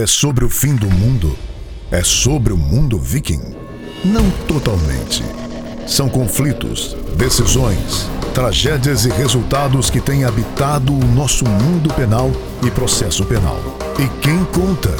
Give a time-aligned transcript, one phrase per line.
[0.00, 1.36] é sobre o fim do mundo?
[1.90, 3.54] É sobre o mundo viking?
[4.02, 5.22] Não totalmente.
[5.86, 12.30] São conflitos, decisões, tragédias e resultados que têm habitado o nosso mundo penal
[12.64, 13.60] e processo penal.
[13.98, 14.94] E quem conta?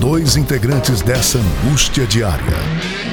[0.00, 3.05] Dois integrantes dessa angústia diária.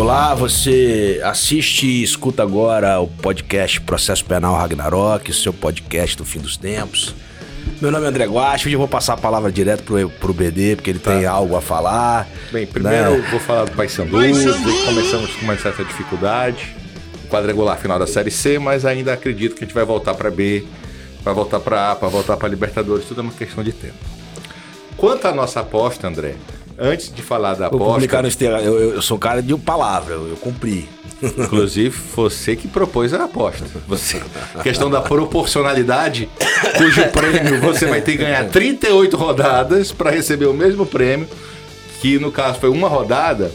[0.00, 6.38] Olá, você assiste e escuta agora o podcast Processo Penal Ragnarok, seu podcast do fim
[6.38, 7.14] dos tempos.
[7.82, 10.76] Meu nome é André Guache, hoje eu vou passar a palavra direto pro, pro BD,
[10.76, 12.26] porque ele tem algo a falar.
[12.50, 13.18] Bem, primeiro Né?
[13.18, 14.16] eu vou falar do Paysandu,
[14.86, 16.74] começamos com uma certa dificuldade.
[17.28, 20.64] Quadrangular final da Série C, mas ainda acredito que a gente vai voltar para B,
[21.22, 23.98] vai voltar para A, para voltar para Libertadores, tudo é uma questão de tempo.
[24.96, 26.36] Quanto à nossa aposta, André,
[26.80, 28.60] antes de falar da Vou aposta, publicar no Instagram.
[28.62, 30.88] Eu, eu- sou um cara de palavra, eu, eu cumpri.
[31.22, 33.64] inclusive você que propôs a aposta.
[33.86, 34.22] Você,
[34.62, 36.28] questão da proporcionalidade,
[36.78, 41.28] cujo prêmio você vai ter que ganhar 38 rodadas para receber o mesmo prêmio,
[42.00, 43.50] que no caso foi uma rodada.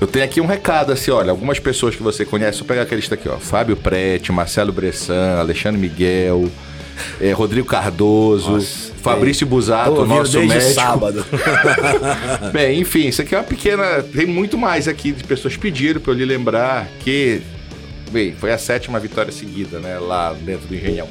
[0.00, 3.00] Eu tenho aqui um recado assim, olha, algumas pessoas que você conhece, vou pegar aquele
[3.00, 3.38] lista aqui, ó.
[3.38, 6.50] Fábio Prete, Marcelo Bressan, Alexandre Miguel,
[7.20, 8.60] eh, Rodrigo Cardoso,
[9.02, 10.72] Fabrício Tô Busato, nosso desde médico.
[10.72, 11.24] sábado.
[12.52, 14.02] Bem, enfim, isso aqui é uma pequena.
[14.02, 17.42] Tem muito mais aqui de pessoas pediram para eu lhe lembrar que.
[18.10, 19.98] Bem, foi a sétima vitória seguida, né?
[19.98, 21.08] Lá dentro do Engenhão.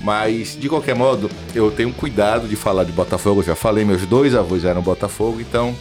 [0.00, 3.40] Mas, de qualquer modo, eu tenho cuidado de falar de Botafogo.
[3.40, 5.74] Eu já falei, meus dois avós eram Botafogo, então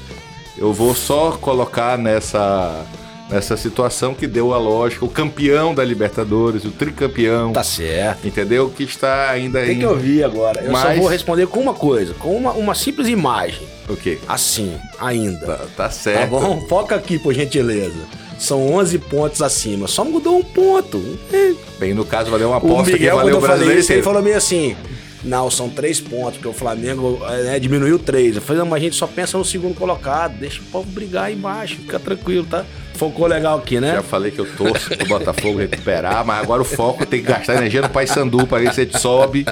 [0.58, 2.86] eu vou só colocar nessa.
[3.30, 8.28] Nessa situação que deu a lógica, o campeão da Libertadores, o tricampeão, Tá certo.
[8.28, 8.70] entendeu?
[8.70, 9.80] Que está ainda Tem em.
[9.80, 10.60] que ouvir agora.
[10.62, 13.68] Eu só Mas- vou responder com uma coisa, com uma, uma simples imagem.
[13.90, 14.20] O quê?
[14.28, 15.46] Assim, ainda.
[15.46, 16.30] Tá, tá Tá certo.
[16.30, 16.62] bom?
[16.70, 17.96] Foca aqui, por gentileza.
[18.38, 19.88] São 11 pontos acima.
[19.88, 21.02] Só mudou um ponto.
[21.80, 24.22] Bem, no caso, valeu uma O aposta que valeu o falei brasileiro isso, ele falou
[24.22, 24.76] meio assim:
[25.26, 28.36] Não, são três pontos, porque o Flamengo né, diminuiu três.
[28.36, 31.26] Eu falei, não, mas a gente só pensa no segundo colocado, deixa o povo brigar
[31.26, 32.64] aí embaixo, fica tranquilo, tá?
[32.94, 33.94] Focou legal aqui, né?
[33.96, 37.56] Já falei que eu torço pro Botafogo recuperar, mas agora o foco tem que gastar
[37.56, 39.46] energia no Paysandu para ver se a gente sobe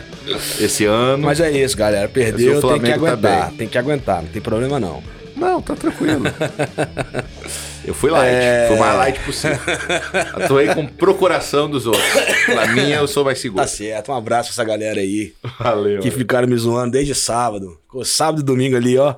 [0.60, 1.26] esse ano.
[1.26, 2.08] Mas é isso, galera.
[2.08, 3.48] Perdeu, tem que tá aguentar.
[3.50, 3.58] bem.
[3.58, 5.04] tem que aguentar, não tem problema não.
[5.44, 6.24] Não, tá tranquilo.
[7.86, 8.68] Eu fui light, É.
[8.70, 9.60] fui o mais light possível.
[10.42, 12.04] Atuei com procuração dos outros.
[12.48, 13.62] Na minha eu sou mais seguro.
[13.62, 16.00] Tá certo, um abraço pra essa galera aí Valeu.
[16.00, 17.78] que ficaram me zoando desde sábado.
[17.84, 19.16] Ficou sábado e domingo ali, ó.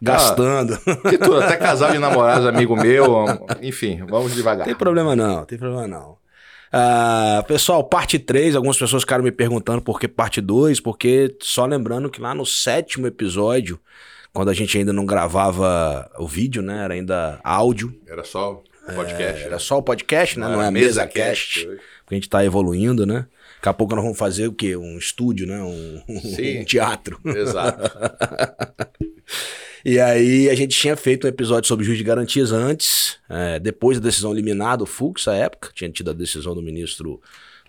[0.00, 0.78] Gastando.
[1.10, 3.26] Que tudo, até casal de namorados, amigo meu.
[3.60, 4.64] Enfim, vamos devagar.
[4.64, 6.16] Tem problema não, tem problema não.
[6.72, 11.66] Ah, pessoal, parte 3, algumas pessoas ficaram me perguntando por que parte 2, porque só
[11.66, 13.80] lembrando que lá no sétimo episódio,
[14.32, 16.84] quando a gente ainda não gravava o vídeo, né?
[16.84, 17.94] Era ainda áudio.
[18.06, 19.44] Era só o podcast.
[19.44, 20.48] Era só o podcast, né?
[20.48, 21.64] Não, é a mesa cast.
[21.64, 23.26] Porque a gente tá evoluindo, né?
[23.56, 24.76] Daqui a pouco nós vamos fazer o quê?
[24.76, 25.60] Um estúdio, né?
[25.60, 27.20] Um, um teatro.
[27.24, 27.90] Exato.
[29.84, 33.98] E aí a gente tinha feito um episódio sobre juiz de garantias antes, é, depois
[33.98, 37.20] da decisão liminar do Fux, à época, tinha tido a decisão do ministro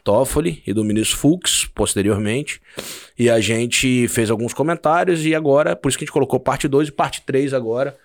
[0.09, 2.59] Toffoli e do ministro Fux, posteriormente,
[3.15, 6.67] e a gente fez alguns comentários e agora, por isso que a gente colocou parte
[6.67, 7.95] 2 e parte 3 agora,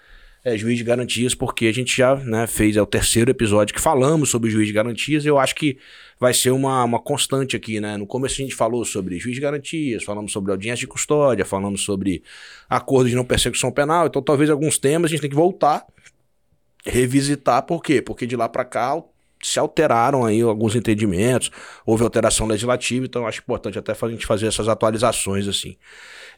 [0.44, 3.80] é, juiz de garantias, porque a gente já né, fez, é o terceiro episódio que
[3.80, 5.78] falamos sobre juiz de garantias, e eu acho que
[6.20, 7.96] vai ser uma, uma constante aqui, né?
[7.96, 11.82] No começo a gente falou sobre juiz de garantias, falamos sobre audiência de custódia, falamos
[11.84, 12.22] sobre
[12.68, 15.86] acordo de não persecução penal, então talvez alguns temas a gente tem que voltar,
[16.84, 18.02] revisitar, por quê?
[18.02, 19.02] Porque de lá para cá
[19.46, 21.50] se alteraram aí alguns entendimentos,
[21.84, 25.76] houve alteração legislativa, então acho importante até a gente fazer essas atualizações assim.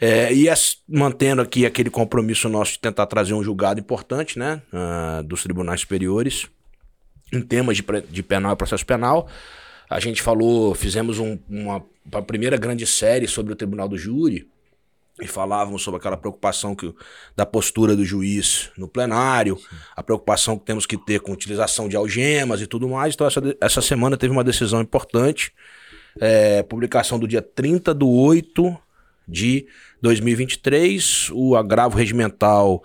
[0.00, 4.60] É, e as- mantendo aqui aquele compromisso nosso de tentar trazer um julgado importante, né,
[4.72, 6.46] ah, dos tribunais superiores,
[7.32, 9.28] em temas de, de penal e processo penal.
[9.88, 14.48] A gente falou, fizemos um- uma, uma primeira grande série sobre o Tribunal do Júri,
[15.20, 16.94] e falávamos sobre aquela preocupação que,
[17.34, 19.58] da postura do juiz no plenário,
[19.94, 23.14] a preocupação que temos que ter com utilização de algemas e tudo mais.
[23.14, 25.52] Então, essa, essa semana teve uma decisão importante,
[26.20, 28.76] é, publicação do dia 30 de 8
[29.26, 29.66] de
[30.02, 32.82] 2023, o agravo regimental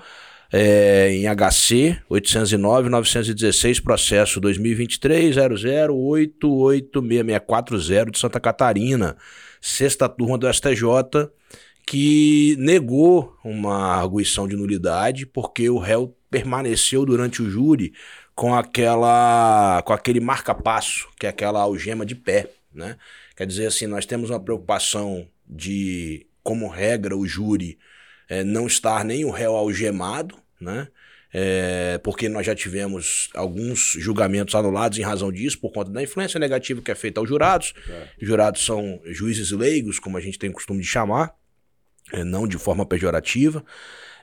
[0.52, 9.18] é, em HC 809-916, processo 2023 00886640 de Santa Catarina,
[9.62, 11.30] sexta turma do STJ,
[11.92, 17.92] que negou uma arguição de nulidade porque o réu permaneceu durante o júri
[18.34, 22.96] com aquela com aquele marca-passo, que é aquela algema de pé, né?
[23.36, 27.78] Quer dizer assim, nós temos uma preocupação de, como regra, o júri
[28.30, 30.88] eh, não estar nem o réu algemado, né?
[31.34, 36.40] é, porque nós já tivemos alguns julgamentos anulados em razão disso, por conta da influência
[36.40, 37.74] negativa que é feita aos jurados.
[37.90, 38.08] É.
[38.22, 41.41] Jurados são juízes leigos, como a gente tem costume de chamar, é,
[42.24, 43.64] não de forma pejorativa.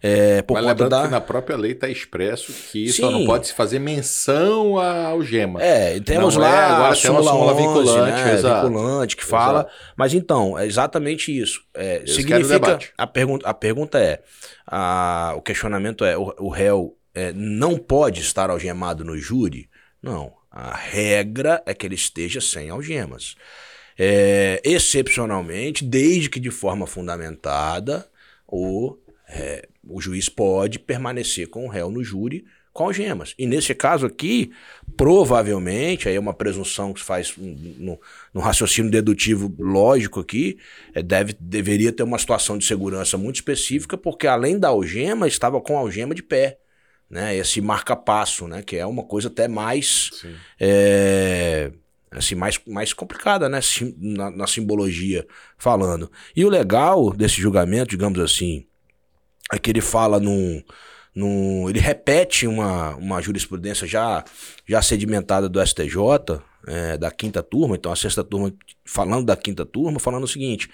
[0.01, 1.03] É, por Mas lembrando da...
[1.03, 3.03] que na própria lei está expresso que Sim.
[3.03, 5.61] só não pode se fazer menção à algema.
[5.61, 9.61] É, temos não lá é, agora a súmula, súmula 11, vinculante, né, vinculante que fala.
[9.61, 9.73] Exato.
[9.97, 11.63] Mas então, é exatamente isso.
[11.75, 12.79] É, significa.
[12.97, 14.21] A pergunta, a pergunta é:
[14.67, 19.69] a, o questionamento é: o, o réu é, não pode estar algemado no júri?
[20.01, 20.33] Não.
[20.51, 23.35] A regra é que ele esteja sem algemas.
[23.99, 28.09] É, excepcionalmente, desde que de forma fundamentada,
[28.47, 28.97] o,
[29.29, 33.35] é, o juiz pode permanecer com o réu no júri com algemas.
[33.37, 34.53] E nesse caso aqui,
[34.97, 38.01] provavelmente, aí é uma presunção que se faz no,
[38.33, 40.59] no raciocínio dedutivo lógico aqui,
[40.95, 45.61] é, deve, deveria ter uma situação de segurança muito específica, porque além da algema, estava
[45.61, 46.59] com a algema de pé
[47.09, 47.37] né?
[47.37, 48.63] Esse marca-passo, né?
[48.63, 50.11] Que é uma coisa até mais
[50.61, 51.71] é,
[52.11, 53.61] assim mais, mais complicada, né?
[53.61, 55.27] Sim, na, na, simbologia
[55.57, 56.11] falando.
[56.35, 58.67] E o legal desse julgamento, digamos assim,
[59.53, 60.63] é que ele fala num,
[61.15, 64.25] num ele repete uma, uma jurisprudência já
[64.67, 68.53] já sedimentada do STJ é, da quinta turma, então a sexta turma
[68.85, 70.69] falando da quinta turma, falando o seguinte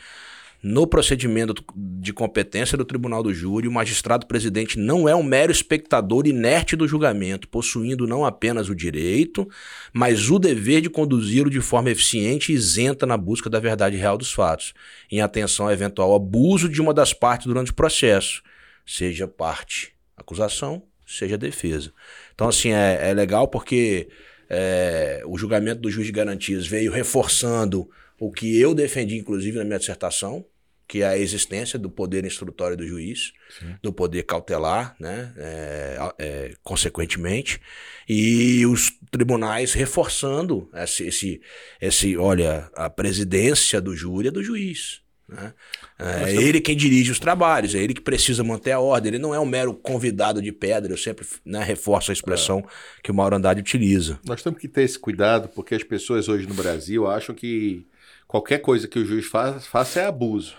[0.65, 5.53] no procedimento de competência do Tribunal do Júri, o magistrado presidente não é um mero
[5.53, 9.47] espectador inerte do julgamento, possuindo não apenas o direito,
[9.93, 14.17] mas o dever de conduzi-lo de forma eficiente e isenta na busca da verdade real
[14.17, 14.73] dos fatos,
[15.13, 18.43] em atenção ao eventual abuso de uma das partes durante o processo,
[18.87, 21.93] seja parte acusação, seja defesa.
[22.35, 24.09] Então, assim, é, é legal porque
[24.49, 27.87] é, o julgamento do juiz de garantias veio reforçando
[28.19, 30.47] o que eu defendi, inclusive, na minha dissertação,
[30.87, 33.75] que é a existência do poder instrutório do juiz, Sim.
[33.83, 37.61] do poder cautelar, né, é, é, consequentemente,
[38.09, 41.41] e os tribunais reforçando esse, esse,
[41.81, 45.03] esse, olha, a presidência do júri é do juiz.
[45.27, 45.55] Né?
[45.99, 49.35] É ele quem dirige os trabalhos, é ele que precisa manter a ordem, ele não
[49.35, 52.65] é um mero convidado de pedra, eu sempre né, reforço a expressão é.
[53.03, 54.19] que o Mauro Andrade utiliza.
[54.25, 57.87] Nós temos que ter esse cuidado, porque as pessoas hoje no Brasil acham que
[58.29, 60.55] qualquer coisa que o juiz faz, faça é abuso.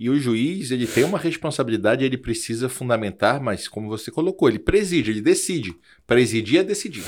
[0.00, 4.58] E o juiz, ele tem uma responsabilidade, ele precisa fundamentar, mas como você colocou, ele
[4.58, 5.76] preside, ele decide.
[6.06, 7.04] Presidir é decidir.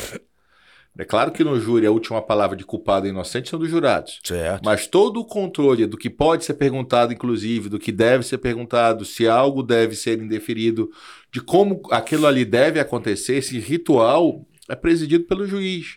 [0.98, 4.20] É claro que no júri a última palavra de culpado e inocente são dos jurados.
[4.22, 4.62] Certo.
[4.62, 9.06] Mas todo o controle do que pode ser perguntado, inclusive, do que deve ser perguntado,
[9.06, 10.90] se algo deve ser indeferido,
[11.32, 15.96] de como aquilo ali deve acontecer, esse ritual é presidido pelo juiz.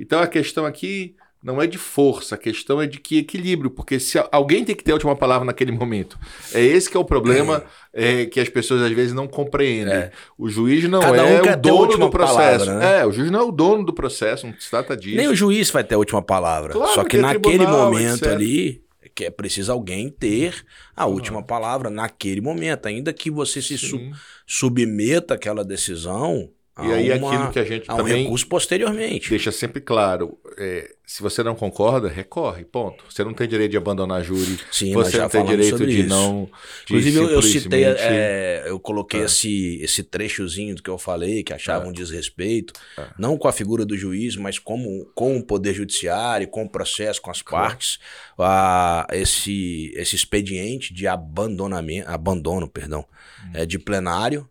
[0.00, 3.98] Então a questão aqui não é de força, a questão é de que equilíbrio, porque
[3.98, 6.16] se alguém tem que ter a última palavra naquele momento.
[6.54, 9.92] É esse que é o problema é, que as pessoas às vezes não compreendem.
[9.92, 10.12] É.
[10.38, 12.66] O juiz não Cada é um o dono do processo.
[12.66, 13.00] Palavra, né?
[13.00, 15.16] É, o juiz não é o dono do processo, não se trata disso.
[15.16, 16.74] Nem o juiz vai ter a última palavra.
[16.74, 18.32] Claro Só que, que naquele tribunal, momento etc.
[18.32, 18.82] ali
[19.14, 20.64] que é preciso alguém ter
[20.96, 24.00] a última palavra naquele momento, ainda que você se su
[24.46, 26.48] submeta àquela decisão
[26.80, 29.28] e aí uma, aquilo que a gente também um recurso posteriormente.
[29.28, 33.04] Deixa sempre claro, é, se você não concorda, recorre, ponto.
[33.10, 34.58] Você não tem direito de abandonar júri.
[34.70, 36.08] Sim, você não tem direito de isso.
[36.08, 36.48] não.
[36.86, 39.24] De Inclusive eu, eu citei, é, eu coloquei é.
[39.24, 41.88] esse, esse trechozinho do que eu falei, que achava é.
[41.88, 43.06] um desrespeito, é.
[43.18, 47.20] não com a figura do juiz, mas como, com o poder judiciário, com o processo,
[47.20, 47.98] com as partes,
[48.38, 53.04] a, esse, esse expediente de abandonamento, abandono, perdão,
[53.44, 53.50] hum.
[53.52, 54.48] é, de plenário,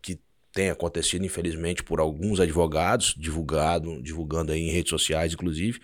[0.00, 0.20] que
[0.52, 5.80] tem acontecido, infelizmente, por alguns advogados, divulgado, divulgando aí em redes sociais, inclusive,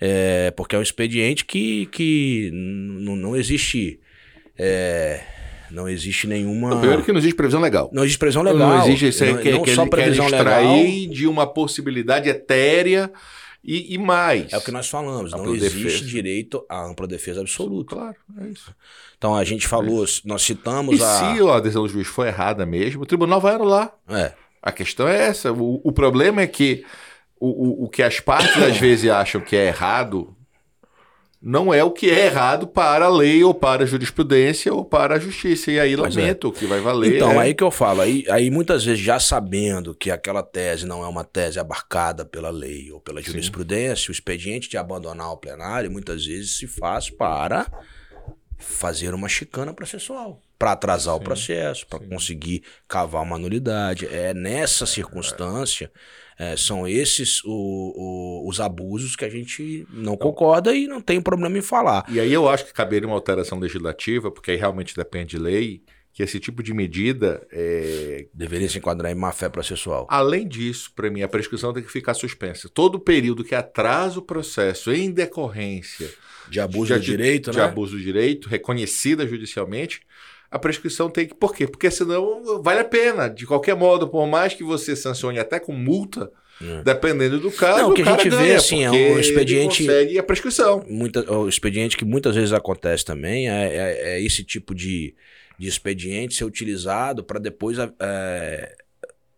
[0.00, 4.00] é, porque é um expediente que, que não existe.
[4.58, 5.20] É,
[5.70, 6.78] não existe nenhuma.
[6.78, 7.88] primeiro que não existe previsão legal.
[7.92, 8.68] Não existe previsão legal.
[8.68, 11.14] Não existe isso não, que, não que só previsão extrair legal.
[11.14, 13.10] de uma possibilidade etérea
[13.62, 14.52] e, e, mais.
[14.52, 15.32] É o que nós falamos.
[15.32, 16.04] Não existe defesa.
[16.06, 17.94] direito à ampla defesa absoluta.
[17.94, 18.74] Claro, é isso.
[19.18, 21.34] Então a gente falou, é nós citamos e a.
[21.34, 23.92] Se a decisão do juiz for errada mesmo, o tribunal vai anular.
[24.08, 24.32] É.
[24.62, 25.52] A questão é essa.
[25.52, 26.84] O, o problema é que
[27.38, 30.34] o, o, o que as partes às vezes acham que é errado
[31.42, 35.14] não é o que é errado para a lei ou para a jurisprudência ou para
[35.14, 35.70] a justiça.
[35.72, 36.20] E aí pois é.
[36.20, 36.50] lamento, é.
[36.50, 37.16] o que vai valer.
[37.16, 37.38] Então, é...
[37.38, 41.08] aí que eu falo, aí, aí muitas vezes já sabendo que aquela tese não é
[41.08, 44.10] uma tese abarcada pela lei ou pela jurisprudência, Sim.
[44.10, 47.66] o expediente de abandonar o plenário muitas vezes se faz para
[48.58, 54.06] fazer uma chicana processual para atrasar sim, o processo, para conseguir cavar uma nulidade.
[54.06, 55.90] É nessa circunstância é,
[56.56, 61.58] são esses o, o, os abusos que a gente não concorda e não tem problema
[61.58, 62.04] em falar.
[62.08, 65.82] E aí eu acho que caberia uma alteração legislativa, porque aí realmente depende de lei,
[66.12, 68.26] que esse tipo de medida é...
[68.34, 70.06] deveria se enquadrar em má fé processual.
[70.10, 72.68] Além disso, para mim, a prescrição tem que ficar suspensa.
[72.68, 76.10] Todo período que atrasa o processo em decorrência
[76.48, 77.64] de abuso de, do direito, de né?
[77.64, 80.02] abuso do direito, reconhecida judicialmente,
[80.50, 81.34] a prescrição tem que.
[81.34, 81.66] Por quê?
[81.66, 83.28] Porque senão vale a pena.
[83.28, 86.30] De qualquer modo, por mais que você sancione até com multa,
[86.60, 86.82] é.
[86.82, 89.86] dependendo do caso, Não, o que o a gente vê assim é um expediente.
[89.86, 90.84] consegue a prescrição.
[90.88, 95.14] Muita, o expediente que muitas vezes acontece também é, é, é esse tipo de,
[95.58, 98.74] de expediente ser utilizado para depois é,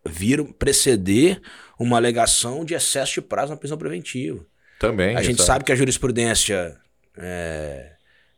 [0.05, 1.39] vir preceder
[1.79, 4.43] uma alegação de excesso de prazo na prisão preventiva.
[4.79, 5.15] Também.
[5.15, 6.75] A gente sabe que a jurisprudência
[7.17, 7.91] é,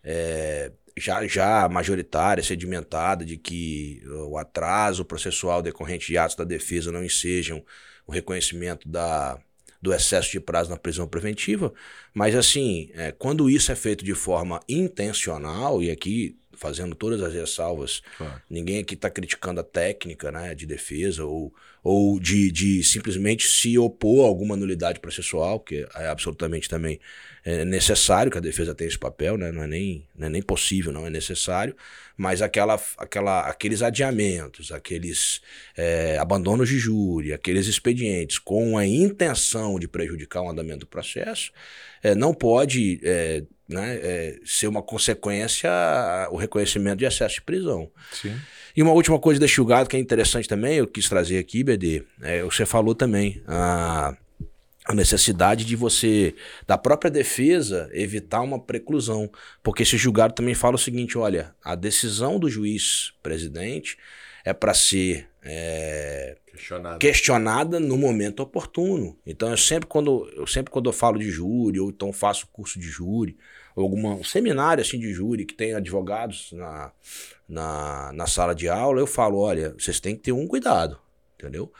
[0.03, 6.91] é, já, já majoritária, sedimentada, de que o atraso processual decorrente de atos da defesa
[6.91, 7.63] não ensejam
[8.07, 9.37] o reconhecimento da,
[9.81, 11.73] do excesso de prazo na prisão preventiva,
[12.13, 17.33] mas assim, é, quando isso é feito de forma intencional, e aqui fazendo todas as
[17.33, 18.41] ressalvas, claro.
[18.49, 23.77] ninguém aqui está criticando a técnica né, de defesa ou, ou de, de simplesmente se
[23.77, 26.99] opor a alguma nulidade processual, que é absolutamente também
[27.47, 29.51] é necessário que a defesa tenha esse papel, né?
[29.51, 31.75] não, é nem, não é nem possível, não é necessário,
[32.17, 35.41] mas aquela, aquela, aqueles adiamentos, aqueles
[35.77, 41.51] é, abandonos de júri, aqueles expedientes com a intenção de prejudicar o andamento do processo,
[42.01, 45.69] é, não pode é, né, é, ser uma consequência
[46.31, 47.89] o reconhecimento de excesso de prisão.
[48.11, 48.35] Sim.
[48.75, 52.03] E uma última coisa deste julgado que é interessante também, eu quis trazer aqui, BD,
[52.21, 54.15] é, você falou também, a
[54.85, 56.35] a necessidade de você,
[56.67, 59.29] da própria defesa, evitar uma preclusão.
[59.63, 63.97] Porque esse julgado também fala o seguinte: olha, a decisão do juiz presidente
[64.45, 66.99] é para ser é, questionada.
[66.99, 67.79] questionada.
[67.79, 69.17] no momento oportuno.
[69.25, 72.79] Então, eu sempre, quando eu sempre quando eu falo de júri, ou então faço curso
[72.79, 73.35] de júri,
[73.83, 76.91] algum um seminário assim de júri que tem advogados na,
[77.47, 80.99] na, na sala de aula, eu falo: olha, vocês têm que ter um cuidado,
[81.37, 81.71] entendeu?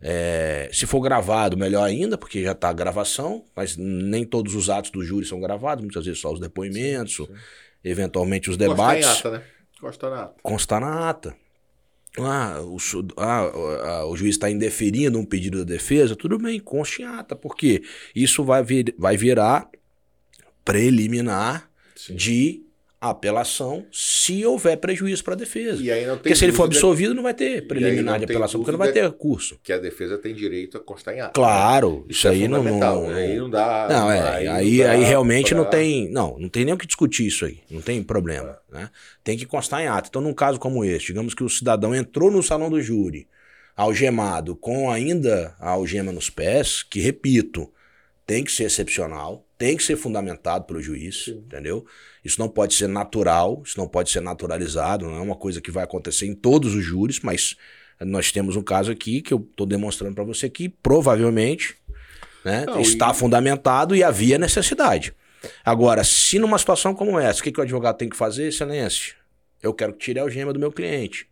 [0.00, 4.70] É, se for gravado, melhor ainda, porque já está a gravação, mas nem todos os
[4.70, 7.34] atos do júri são gravados, muitas vezes só os depoimentos, sim, sim.
[7.82, 9.06] eventualmente os debates.
[9.06, 9.44] Consta em ata, né?
[9.80, 10.40] Consta na ata.
[10.42, 11.36] Consta na ata.
[12.18, 12.76] Ah, o,
[13.16, 17.82] ah, o juiz está indeferindo um pedido da defesa, tudo bem, consta em ata, porque
[18.14, 19.70] isso vai, vir, vai virar
[20.70, 22.14] preliminar sim.
[22.14, 25.82] de apelação se houver prejuízo para a defesa.
[25.82, 28.60] E aí não tem porque se ele for absolvido, não vai ter preliminar de apelação,
[28.60, 29.58] porque não vai ter recurso.
[29.62, 31.32] Que a defesa tem direito a constar em ato.
[31.32, 33.86] Claro, isso, isso é aí não, não, Aí não dá.
[33.88, 35.58] Não, é, aí, aí, não aí realmente pra...
[35.58, 36.10] não tem.
[36.10, 37.60] Não, não tem nem o que discutir isso aí.
[37.70, 38.58] Não tem problema.
[38.70, 38.80] É.
[38.80, 38.90] Né?
[39.24, 40.08] Tem que constar em ato.
[40.10, 43.26] Então, num caso como este, digamos que o cidadão entrou no salão do júri,
[43.74, 47.72] algemado, com ainda a algema nos pés, que repito,
[48.26, 51.32] tem que ser excepcional, tem que ser fundamentado pelo juiz, Sim.
[51.32, 51.84] entendeu?
[52.24, 55.70] Isso não pode ser natural, isso não pode ser naturalizado, não é uma coisa que
[55.70, 57.56] vai acontecer em todos os júris, mas
[58.00, 61.76] nós temos um caso aqui que eu estou demonstrando para você que provavelmente
[62.42, 63.14] né, não, está e...
[63.14, 65.12] fundamentado e havia necessidade.
[65.62, 69.14] Agora, se numa situação como essa, o que, que o advogado tem que fazer, excelência?
[69.62, 71.26] Eu quero que tire a algema do meu cliente.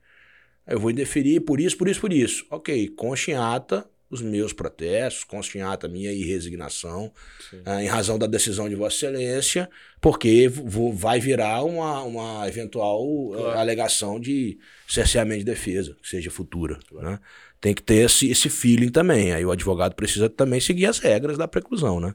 [0.67, 2.45] Eu vou indeferir por isso, por isso, por isso.
[2.51, 7.12] Ok, concha em ata os meus protestos, consta em ata minha resignação,
[7.53, 9.69] uh, em razão da decisão de Vossa Excelência,
[10.00, 13.59] porque vou, vai virar uma, uma eventual ah, claro.
[13.59, 16.79] alegação de cerceamento de defesa, que seja futura.
[16.88, 17.11] Claro.
[17.11, 17.21] Né?
[17.61, 19.33] Tem que ter esse, esse feeling também.
[19.33, 22.15] Aí o advogado precisa também seguir as regras da preclusão, né?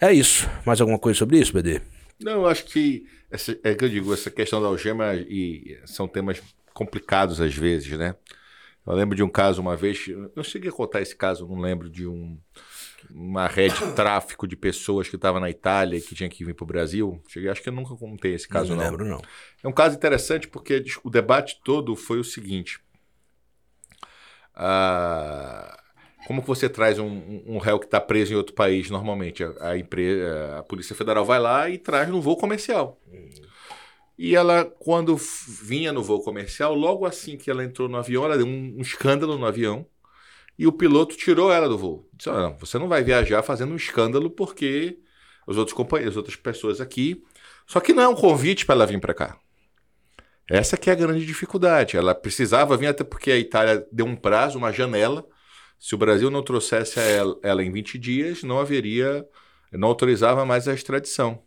[0.00, 0.48] É isso.
[0.66, 1.80] Mais alguma coisa sobre isso, BD?
[2.20, 6.06] Não, eu acho que essa, é que eu digo, essa questão da algema e são
[6.06, 6.42] temas
[6.74, 8.14] complicados às vezes, né?
[8.86, 11.90] Eu lembro de um caso uma vez, eu cheguei a contar esse caso, não lembro,
[11.90, 12.38] de um,
[13.10, 16.54] uma rede de tráfico de pessoas que estava na Itália e que tinha que vir
[16.54, 17.20] para o Brasil.
[17.28, 18.76] Cheguei, acho que eu nunca contei esse caso, não.
[18.76, 19.20] Não lembro, não.
[19.62, 22.80] É um caso interessante porque o debate todo foi o seguinte.
[24.54, 25.78] Ah,
[26.26, 29.44] como que você traz um, um réu que está preso em outro país normalmente?
[29.44, 33.00] A, a, empresa, a Polícia Federal vai lá e traz no voo comercial.
[33.06, 33.45] Uhum.
[34.18, 38.36] E ela, quando vinha no voo comercial, logo assim que ela entrou no avião, ela
[38.36, 39.86] deu um, um escândalo no avião.
[40.58, 42.08] E o piloto tirou ela do voo.
[42.14, 44.98] Disse: ah, não, você não vai viajar fazendo um escândalo porque
[45.46, 47.22] os outros companheiros, as outras pessoas aqui.
[47.66, 49.38] Só que não é um convite para ela vir para cá.
[50.48, 51.96] Essa que é a grande dificuldade.
[51.96, 55.26] Ela precisava vir até porque a Itália deu um prazo, uma janela.
[55.78, 59.26] Se o Brasil não trouxesse ela, ela em 20 dias, não haveria,
[59.72, 61.42] não autorizava mais a extradição.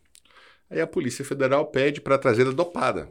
[0.70, 3.08] Aí a Polícia Federal pede para trazê-la dopada.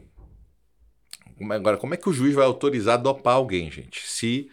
[1.52, 4.08] Agora, como é que o juiz vai autorizar dopar alguém, gente?
[4.08, 4.50] Se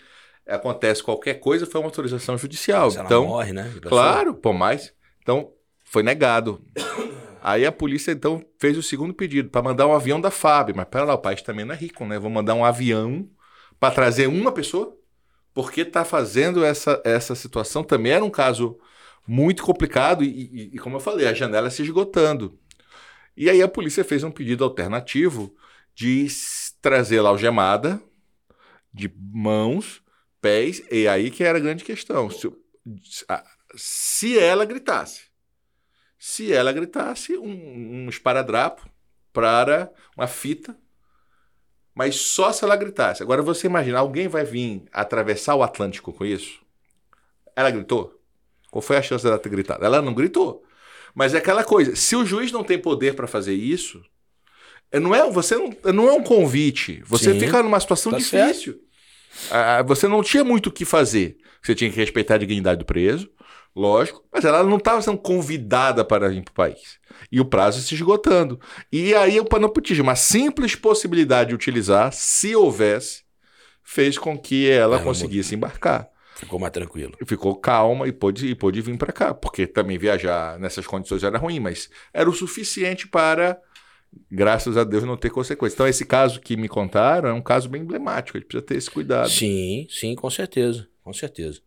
[0.46, 2.90] acontece qualquer coisa, foi uma autorização judicial.
[2.90, 3.72] Se então, morre, né?
[3.82, 4.92] Claro, pô, mais.
[5.20, 5.52] Então,
[5.84, 6.60] foi negado.
[7.42, 10.86] Aí a polícia então fez o segundo pedido para mandar um avião da FAB, mas
[10.88, 12.18] pera lá, o país também não é rico, né?
[12.18, 13.28] Vou mandar um avião
[13.78, 14.96] para trazer uma pessoa?
[15.54, 18.78] Porque tá fazendo essa, essa situação também era um caso
[19.26, 22.58] muito complicado e, e, e, como eu falei, a janela se esgotando.
[23.36, 25.54] E aí a polícia fez um pedido alternativo
[25.94, 26.26] de
[26.80, 28.00] trazer lá algemada
[28.92, 30.02] de mãos,
[30.40, 32.30] pés, e aí que era a grande questão.
[32.30, 32.50] Se,
[33.74, 35.24] se ela gritasse,
[36.18, 38.88] se ela gritasse, um, um esparadrapo
[39.32, 40.74] para uma fita,
[41.94, 43.22] mas só se ela gritasse.
[43.22, 46.60] Agora você imagina, alguém vai vir atravessar o Atlântico com isso?
[47.54, 48.18] Ela gritou?
[48.70, 49.84] Qual foi a chance dela ter gritado?
[49.84, 50.65] Ela não gritou.
[51.16, 54.02] Mas é aquela coisa, se o juiz não tem poder para fazer isso,
[54.92, 57.02] é, não é, você não, não é um convite.
[57.06, 58.78] Você Sim, fica numa situação tá difícil.
[59.50, 61.38] Ah, você não tinha muito o que fazer.
[61.62, 63.30] Você tinha que respeitar a dignidade do preso,
[63.74, 66.98] lógico, mas ela não estava sendo convidada para vir para o país.
[67.32, 68.60] E o prazo se esgotando.
[68.92, 73.22] E aí o Panoputismo, uma simples possibilidade de utilizar, se houvesse,
[73.82, 76.10] fez com que ela, ela conseguisse embarcar.
[76.36, 77.16] Ficou mais tranquilo.
[77.26, 81.38] Ficou calma e pôde, e pôde vir para cá, porque também viajar nessas condições era
[81.38, 83.58] ruim, mas era o suficiente para,
[84.30, 85.72] graças a Deus, não ter consequências.
[85.72, 88.76] Então, esse caso que me contaram é um caso bem emblemático, a gente precisa ter
[88.76, 89.30] esse cuidado.
[89.30, 91.62] Sim, sim, com certeza, com certeza.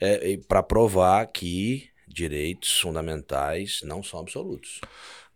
[0.00, 4.80] É, para provar que direitos fundamentais não são absolutos.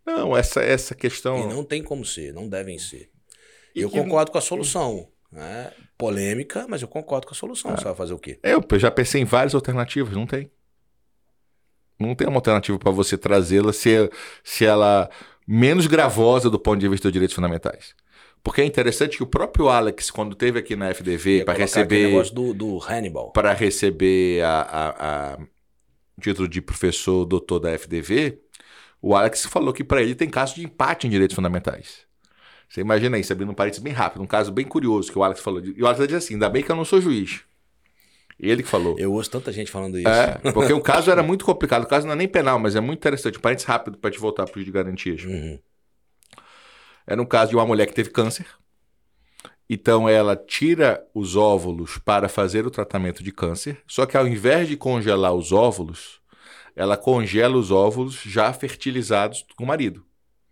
[0.07, 1.50] Não, essa, essa questão.
[1.50, 3.11] E não tem como ser, não devem ser.
[3.75, 5.09] E eu concordo com a solução.
[5.31, 5.73] Né?
[6.00, 7.71] Polêmica, mas eu concordo com a solução.
[7.71, 7.76] Ah.
[7.76, 8.38] Você vai fazer o quê?
[8.42, 10.50] Eu já pensei em várias alternativas, não tem.
[11.99, 14.11] Não tem uma alternativa para você trazê-la se,
[14.42, 15.11] se ela
[15.47, 17.95] menos gravosa do ponto de vista dos direitos fundamentais.
[18.42, 22.30] Porque é interessante que o próprio Alex, quando teve aqui na FDV para receber.
[22.30, 23.33] do, do Hannibal.
[23.33, 25.38] Para receber a, a, a,
[26.19, 28.38] título de professor doutor da FDV,
[29.02, 32.09] o Alex falou que para ele tem caso de empate em direitos fundamentais.
[32.71, 35.41] Você imagina isso, abrindo um parênteses bem rápido, um caso bem curioso que o Alex
[35.41, 35.61] falou.
[35.61, 37.41] E o Alex diz assim: ainda bem que eu não sou juiz.
[38.39, 38.97] Ele que falou.
[38.97, 40.09] Eu ouço tanta gente falando isso.
[40.09, 41.83] É, porque o caso era muito complicado.
[41.83, 43.37] O caso não é nem penal, mas é muito interessante.
[43.37, 45.25] Um parênteses rápido para te voltar para o de garantias.
[45.25, 45.59] Uhum.
[47.07, 48.47] Era um caso de uma mulher que teve câncer.
[49.68, 53.83] Então ela tira os óvulos para fazer o tratamento de câncer.
[53.87, 56.21] Só que ao invés de congelar os óvulos,
[56.75, 60.05] ela congela os óvulos já fertilizados com o marido.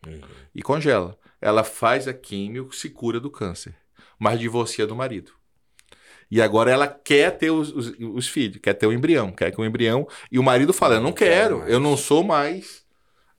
[0.06, 0.20] Uhum.
[0.54, 3.74] E congela ela faz a químio, se cura do câncer,
[4.18, 5.32] mas divorcia do marido.
[6.30, 9.60] E agora ela quer ter os, os, os, filhos, quer ter o embrião, quer que
[9.60, 10.06] o embrião.
[10.30, 12.84] E o marido fala: Eu não, não quero, quero eu não sou mais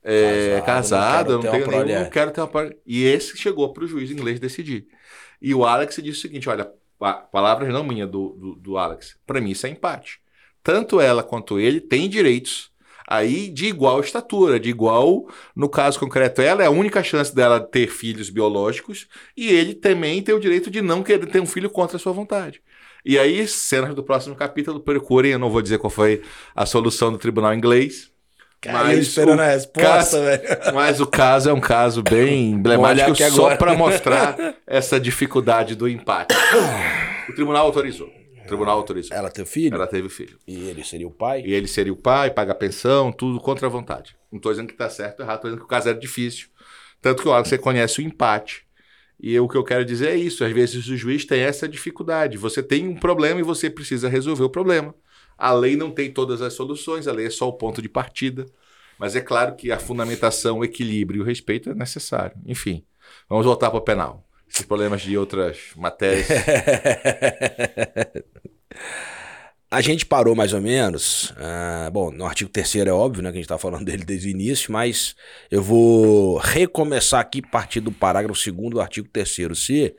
[0.02, 2.74] é, casado, não, quero eu não, tenho, não quero ter uma.
[2.84, 4.88] E esse chegou para o juiz inglês decidir.
[5.40, 6.68] E o Alex disse o seguinte: Olha,
[7.30, 10.20] palavras não minha do, do, do Alex, para mim isso é empate.
[10.62, 12.70] Tanto ela quanto ele têm direitos
[13.10, 17.58] aí de igual estatura, de igual, no caso concreto, ela é a única chance dela
[17.58, 21.68] ter filhos biológicos e ele também tem o direito de não querer ter um filho
[21.68, 22.62] contra a sua vontade.
[23.04, 26.22] E aí, cenas do próximo capítulo, procurem, eu não vou dizer qual foi
[26.54, 28.10] a solução do tribunal inglês.
[28.60, 30.42] Cara, mas esperando a resposta, velho.
[30.74, 36.34] Mas o caso é um caso bem emblemático só para mostrar essa dificuldade do empate.
[37.26, 38.19] O tribunal autorizou
[38.50, 39.16] tribunal autorizou.
[39.16, 39.74] Ela teve filho?
[39.74, 40.38] Ela teve filho.
[40.46, 41.42] E ele seria o pai?
[41.44, 44.16] E ele seria o pai, paga a pensão, tudo contra a vontade.
[44.30, 46.48] Não estou dizendo que está certo ou errado, estou dizendo que o caso era difícil.
[47.00, 48.66] Tanto que ó, você conhece o empate.
[49.18, 52.36] E o que eu quero dizer é isso: às vezes o juiz tem essa dificuldade.
[52.38, 54.94] Você tem um problema e você precisa resolver o problema.
[55.36, 58.46] A lei não tem todas as soluções, a lei é só o ponto de partida.
[58.98, 62.36] Mas é claro que a fundamentação, o equilíbrio e o respeito é necessário.
[62.44, 62.84] Enfim,
[63.28, 66.26] vamos voltar para o penal esses problemas de outras matérias.
[69.72, 71.30] A gente parou mais ou menos.
[71.30, 73.30] Uh, bom, no artigo 3 é óbvio, né?
[73.30, 75.14] Que a gente tá falando dele desde o início, mas
[75.48, 79.94] eu vou recomeçar aqui a partir do parágrafo 2 do artigo 3C,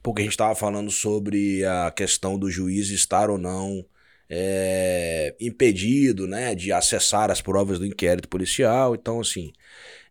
[0.00, 3.84] porque a gente estava falando sobre a questão do juiz estar ou não
[4.30, 8.94] é, impedido né, de acessar as provas do inquérito policial.
[8.94, 9.52] Então, assim,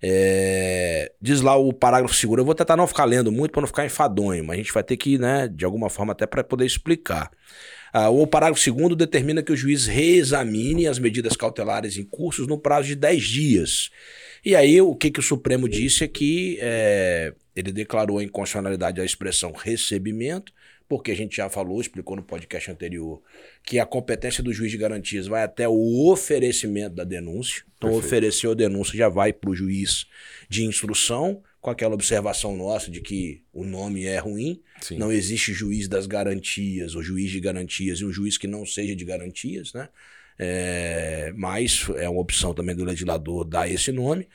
[0.07, 2.41] é, diz lá o parágrafo seguro.
[2.41, 4.83] Eu vou tentar não ficar lendo muito para não ficar enfadonho, mas a gente vai
[4.83, 7.31] ter que, né, de alguma forma, até para poder explicar.
[7.91, 12.59] Ah, o parágrafo segundo determina que o juiz reexamine as medidas cautelares em cursos no
[12.59, 13.89] prazo de 10 dias.
[14.45, 18.97] E aí, o que, que o Supremo disse é que é, ele declarou a inconstitucionalidade
[18.97, 20.53] da expressão recebimento,
[20.87, 23.21] porque a gente já falou, explicou no podcast anterior,
[23.63, 27.63] que a competência do juiz de garantias vai até o oferecimento da denúncia.
[27.77, 28.05] Então, Perfeito.
[28.05, 30.05] ofereceu a denúncia já vai para o juiz
[30.47, 34.61] de instrução, com aquela observação nossa de que o nome é ruim.
[34.81, 34.99] Sim.
[34.99, 38.95] Não existe juiz das garantias, ou juiz de garantias, e um juiz que não seja
[38.95, 39.89] de garantias, né?
[40.37, 44.27] É, mas é uma opção também do legislador dar esse nome.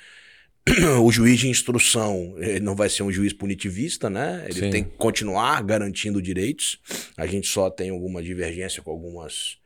[1.02, 4.44] o juiz de instrução ele não vai ser um juiz punitivista, né?
[4.44, 4.70] Ele Sim.
[4.70, 6.78] tem que continuar garantindo direitos.
[7.16, 9.58] A gente só tem alguma divergência com algumas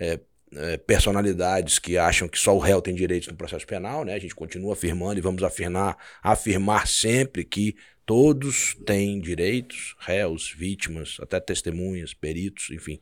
[0.00, 0.18] é,
[0.54, 4.14] é, personalidades que acham que só o réu tem direitos no processo penal, né?
[4.14, 11.18] A gente continua afirmando e vamos afirmar, afirmar sempre que todos têm direitos, réus, vítimas,
[11.20, 13.00] até testemunhas, peritos, enfim,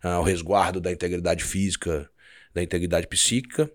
[0.00, 2.08] ao resguardo da integridade física,
[2.54, 3.68] da integridade psíquica.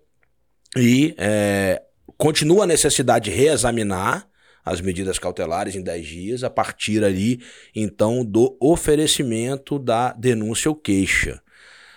[0.74, 1.82] E é,
[2.20, 4.28] continua a necessidade de reexaminar
[4.62, 7.40] as medidas cautelares em 10 dias, a partir ali,
[7.74, 11.40] então, do oferecimento da denúncia ou queixa.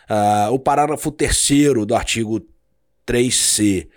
[0.07, 2.39] Ah, o parágrafo 3 do artigo
[3.05, 3.89] 3C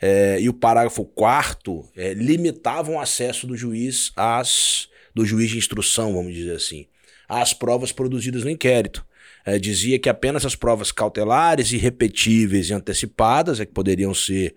[0.00, 1.84] eh, e o parágrafo 4
[2.16, 6.86] limitavam o acesso do juiz às do juiz de instrução, vamos dizer assim,
[7.28, 9.04] às provas produzidas no inquérito.
[9.44, 14.54] Eh, dizia que apenas as provas cautelares, irrepetíveis e antecipadas é que poderiam ser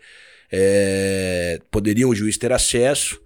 [0.58, 3.20] eh, poderiam o juiz ter acesso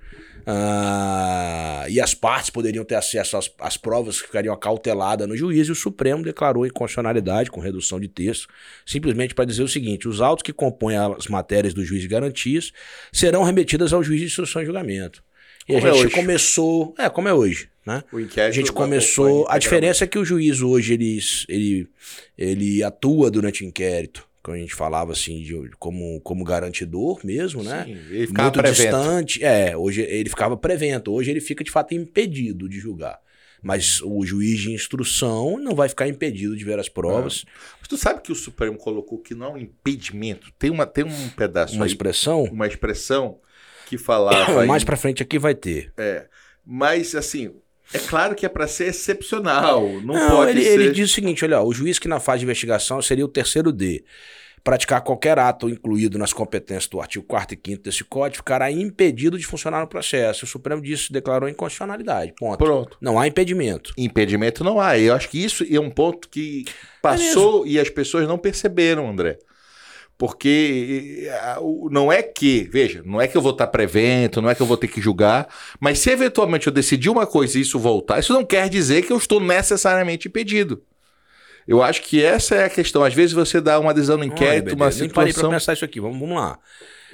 [0.51, 5.67] ah, e as partes poderiam ter acesso às, às provas que ficariam acauteladas no juiz,
[5.67, 8.47] e o Supremo declarou inconstitucionalidade com redução de texto,
[8.83, 12.71] simplesmente para dizer o seguinte: os autos que compõem as matérias do juiz de garantias
[13.13, 15.23] serão remetidas ao juiz de instrução e julgamento.
[15.67, 16.15] E Como a é gente hoje.
[16.15, 16.95] começou.
[16.97, 18.03] É, como é hoje, né?
[18.47, 19.47] A gente começou.
[19.49, 21.87] A diferença é que o juiz hoje ele, ele,
[22.35, 27.83] ele atua durante o inquérito, a gente falava assim, de- como, como garantidor mesmo, né?
[27.85, 28.81] Sim, ele ficava Muito prevento.
[28.97, 29.43] distante.
[29.43, 31.11] É, hoje ele ficava prevento.
[31.11, 33.19] Hoje ele fica de fato impedido de julgar.
[33.61, 37.43] Mas o juiz de instrução não vai ficar impedido de ver as provas.
[37.79, 40.49] Mas tu sabe que o Supremo colocou que não é um impedimento.
[40.57, 42.43] Tem, uma, tem um pedaço Uma aí, expressão.
[42.45, 43.37] uma expressão
[43.87, 44.63] que falava.
[44.65, 45.91] Mais pra frente aqui vai ter.
[45.97, 46.27] É,
[46.65, 47.51] mas assim,
[47.93, 49.81] é claro que é para ser excepcional.
[50.01, 50.73] Não, Não, pode ele, ser.
[50.79, 53.71] ele diz o seguinte: olha, o juiz que na fase de investigação seria o terceiro
[53.71, 54.03] D.
[54.61, 59.37] Praticar qualquer ato incluído nas competências do artigo 4 e 5 desse código ficará impedido
[59.37, 60.43] de funcionar no processo.
[60.43, 62.33] O Supremo disse, declarou inconstitucionalidade.
[62.37, 62.57] Ponto.
[62.57, 62.97] Pronto.
[62.99, 63.93] Não há impedimento.
[63.97, 64.99] Impedimento não há.
[64.99, 66.65] Eu acho que isso é um ponto que
[67.01, 69.39] passou e as pessoas não perceberam, André.
[70.19, 71.55] Porque eh,
[71.89, 74.65] não é que, veja, não é que eu vou estar prevento, não é que eu
[74.65, 75.47] vou ter que julgar,
[75.79, 79.13] mas se eventualmente eu decidir uma coisa e isso voltar, isso não quer dizer que
[79.13, 80.83] eu estou necessariamente impedido.
[81.65, 83.01] Eu acho que essa é a questão.
[83.01, 85.51] Às vezes você dá uma adesão no inquérito, Olha, uma Nem parei situação.
[85.51, 86.01] pensar isso aqui.
[86.01, 86.59] Vamos, vamos lá.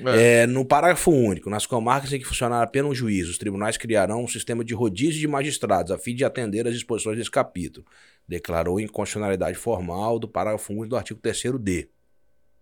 [0.04, 0.42] É.
[0.42, 4.24] É, no parágrafo único, nas comarcas em que funcionar apenas um juiz, os tribunais criarão
[4.24, 7.86] um sistema de rodízio de magistrados a fim de atender às disposições desse capítulo.
[8.28, 11.88] Declarou inconstitucionalidade formal do parágrafo único do artigo 3D.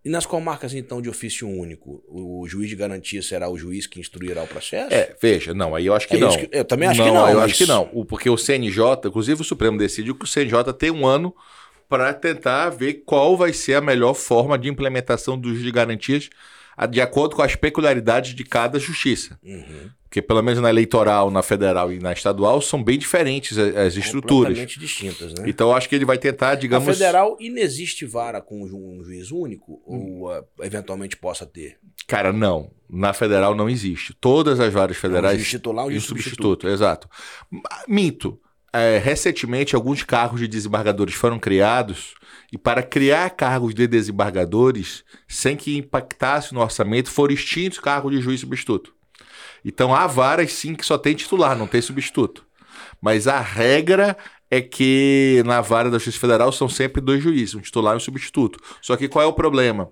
[0.06, 4.02] E nas comarcas, então, de ofício único, o juiz de garantia será o juiz que
[4.02, 4.94] instruirá o processo?
[4.94, 6.30] É, veja, não, aí eu acho que É não.
[6.38, 7.90] que- eu também acho que não, Eu mas- acho que não.
[7.94, 11.34] O- Porque o CNJ, inclusive o Supremo decidiu que o CNJ tem um ano
[11.88, 16.30] para tentar ver qual vai ser a melhor forma de implementação dos de garantias
[16.90, 19.40] de acordo com as peculiaridades de cada justiça.
[19.44, 19.90] Uhum.
[20.14, 24.50] Porque pelo menos na eleitoral, na federal e na estadual são bem diferentes as estruturas.
[24.60, 25.46] Completamente distintas, né?
[25.50, 29.32] Então acho que ele vai tentar, digamos, Na federal, inexiste vara com ju- um juiz
[29.32, 29.82] único?
[29.84, 31.80] Ou ah, eventualmente possa ter?
[32.08, 32.70] cara, não.
[32.88, 34.14] Na federal não existe.
[34.22, 36.68] Todas as várias Um federais juiz titular, um E o juiz substituto, substituto.
[36.68, 37.10] exato.
[37.88, 38.40] Minto.
[38.72, 42.14] É, recentemente, alguns cargos de desembargadores foram criados
[42.52, 48.22] e para criar cargos de desembargadores, sem que impactasse no orçamento, foram extintos cargos de
[48.22, 48.94] juiz substituto.
[49.66, 52.46] Então, há varas, sim, que só tem titular, não tem substituto.
[53.02, 54.18] Mas a regra
[54.50, 58.00] é que na vara da Justiça Federal são sempre dois juízes, um titular e um
[58.00, 58.60] substituto.
[58.82, 59.90] Só que qual é o problema?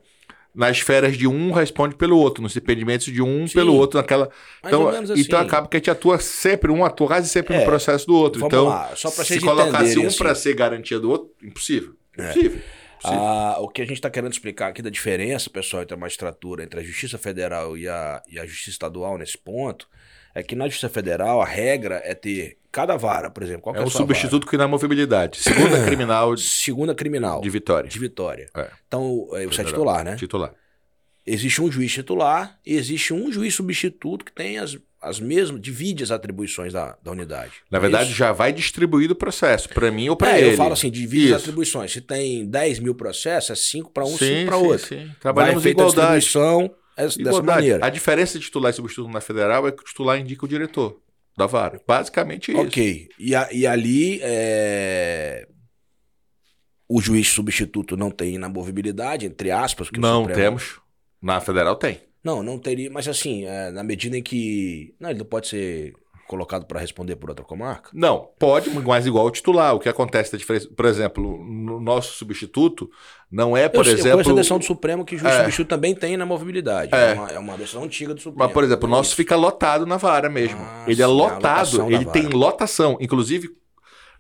[0.54, 3.54] Nas esferas de um responde pelo outro, nos impedimentos de um Sim.
[3.54, 4.30] pelo outro, naquela.
[4.62, 5.22] Mais Então, menos assim.
[5.22, 8.16] então acaba que a gente atua sempre, um atua quase sempre no É, processo do
[8.16, 8.42] outro.
[8.42, 10.18] vamos então, lá, só pra se colocasse um assim.
[10.18, 11.94] para ser garantia do outro, impossível.
[12.14, 12.42] Impossível.
[12.50, 12.62] impossível.
[13.04, 16.64] Ah, o que a gente está querendo explicar aqui da diferença, pessoal, entre a magistratura,
[16.64, 19.88] entre a Justiça Federal e a, e a Justiça Estadual nesse ponto,
[20.34, 23.64] é que na Justiça Federal a regra é ter cada vara, por exemplo.
[23.64, 25.38] Qual que é é um substituto que na movilidade.
[25.38, 26.38] Segunda criminal vara?
[26.38, 27.42] de Segunda criminal.
[27.42, 27.90] vitória.
[27.90, 28.50] De vitória.
[28.56, 28.70] É.
[28.88, 30.16] Então, é, você é titular, né?
[30.16, 30.54] Titular.
[31.26, 36.04] Existe um juiz titular e existe um juiz substituto que tem as, as mesmas, divide
[36.04, 37.54] as atribuições da, da unidade.
[37.72, 38.18] Na É verdade, isso?
[38.18, 40.52] já vai distribuído o processo, para mim ou para é, ele.
[40.52, 41.50] eu falo assim, divide as Isso.
[41.50, 41.92] atribuições.
[41.92, 44.86] Se tem 10 mil processos, é 5 para um, 5 sim, para outro.
[44.88, 45.10] sim.
[45.20, 46.20] Trabalhamos em feita a igualdade.
[46.22, 47.48] distribuição é dessa Igualdade.
[47.62, 47.86] maneira.
[47.86, 51.02] A diferença de titular e substituto na federal é que o titular indica o diretor
[51.36, 51.82] da vara.
[51.88, 52.62] Basicamente isso.
[52.62, 53.10] Ok.
[53.18, 55.48] E, a- e ali é,
[56.88, 59.90] o juiz substituto não tem inamovibilidade, entre aspas.
[59.90, 60.80] que Não Supremo- temos.
[61.22, 62.02] Na federal tem.
[62.24, 62.90] Não, não teria.
[62.90, 64.94] Mas assim, é, na medida em que.
[65.00, 65.94] Não, ele não pode ser
[66.32, 67.90] colocado para responder por outra comarca?
[67.94, 69.76] Não, pode, mas igual o titular.
[69.76, 72.90] O que acontece da diferença, por exemplo, no nosso substituto,
[73.30, 74.22] não é, por eu, exemplo.
[74.22, 76.96] Eu a decisão do Supremo que o juiz é, substituto também tem na mobilidade.
[76.96, 77.12] É.
[77.12, 78.46] é, uma, é uma decisão antiga do Supremo.
[78.46, 80.62] Mas, por exemplo, o nosso fica lotado na vara mesmo.
[80.62, 82.98] Ah, ele é lotado, ele tem lotação.
[83.02, 83.50] Inclusive,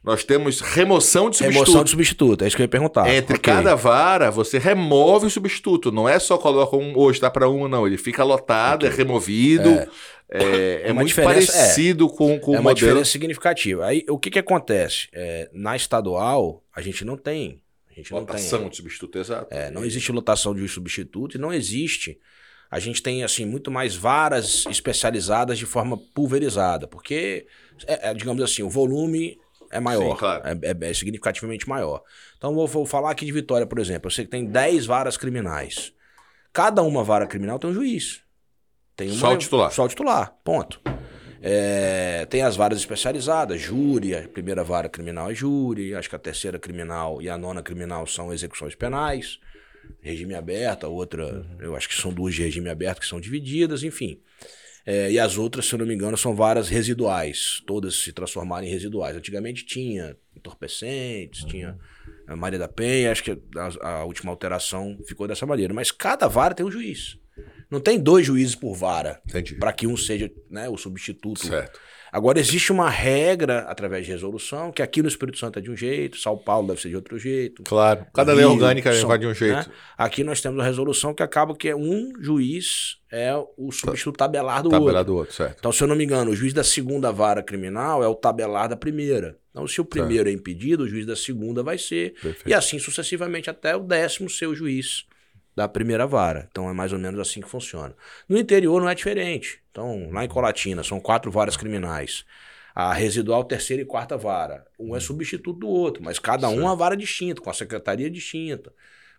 [0.03, 1.65] nós temos remoção de substituto.
[1.65, 3.07] Remoção de substituto, é isso que eu ia perguntar.
[3.07, 3.53] Entre okay.
[3.53, 5.91] cada vara, você remove o substituto.
[5.91, 7.85] Não é só coloca um hoje, dá para uma, não.
[7.85, 8.89] Ele fica lotado, okay.
[8.89, 9.69] é removido.
[9.69, 9.87] É,
[10.31, 12.69] é, é muito parecido é, com, com é o modelo.
[12.69, 13.85] É uma diferença significativa.
[13.85, 15.07] Aí, o que que acontece?
[15.13, 17.61] É, na estadual, a gente não tem.
[17.91, 19.53] A gente lotação não tem, de substituto, exato.
[19.53, 22.17] É, não existe lotação de substituto e não existe.
[22.71, 26.87] A gente tem, assim, muito mais varas especializadas de forma pulverizada.
[26.87, 27.45] Porque,
[27.85, 29.37] é, é digamos assim, o volume
[29.71, 30.11] é maior.
[30.11, 30.43] Sim, claro.
[30.45, 32.03] é, é, é, significativamente maior.
[32.37, 34.07] Então, vou, vou falar aqui de Vitória, por exemplo.
[34.07, 35.93] Eu sei que tem 10 varas criminais.
[36.53, 38.21] Cada uma vara criminal tem um juiz.
[38.95, 39.71] Tem uma, só o titular.
[39.71, 40.81] Só o titular, ponto.
[41.41, 46.19] É, tem as varas especializadas, júri, a primeira vara criminal é júri, acho que a
[46.19, 49.39] terceira criminal e a nona criminal são execuções penais,
[50.01, 51.57] regime aberto, a outra, uhum.
[51.59, 54.21] eu acho que são duas de regime aberto que são divididas, enfim.
[54.85, 57.61] É, e as outras, se eu não me engano, são varas residuais.
[57.67, 59.15] Todas se transformaram em residuais.
[59.15, 61.49] Antigamente tinha entorpecentes, uhum.
[61.49, 61.77] tinha
[62.27, 65.73] a Maria da Penha, acho que a, a, última alteração ficou dessa maneira.
[65.73, 67.17] Mas cada vara tem um juiz.
[67.69, 69.21] Não tem dois juízes por vara
[69.59, 71.47] para que um seja né, o substituto.
[71.47, 71.79] Certo.
[72.11, 75.77] Agora, existe uma regra através de resolução, que aqui no Espírito Santo é de um
[75.77, 77.63] jeito, São Paulo deve ser de outro jeito.
[77.63, 79.55] Claro, cada lei orgânica são, vai de um jeito.
[79.55, 79.65] Né?
[79.97, 84.63] Aqui nós temos a resolução que acaba que é um juiz é o substituto tabelar
[84.63, 85.05] do tabelar outro.
[85.05, 85.57] do outro, certo.
[85.59, 88.67] Então, se eu não me engano, o juiz da segunda vara criminal é o tabelar
[88.67, 89.37] da primeira.
[89.51, 90.35] Então, se o primeiro certo.
[90.35, 92.13] é impedido, o juiz da segunda vai ser.
[92.13, 92.49] Perfeito.
[92.49, 95.05] E assim sucessivamente até o décimo ser o juiz
[95.55, 96.47] da primeira vara.
[96.51, 97.95] Então é mais ou menos assim que funciona.
[98.27, 99.61] No interior não é diferente.
[99.71, 102.25] Então, lá em Colatina, são quatro varas criminais.
[102.73, 104.65] A residual, terceira e quarta vara.
[104.79, 108.09] Um é substituto do outro, mas cada um é uma vara distinta, com a secretaria
[108.09, 108.73] distinta,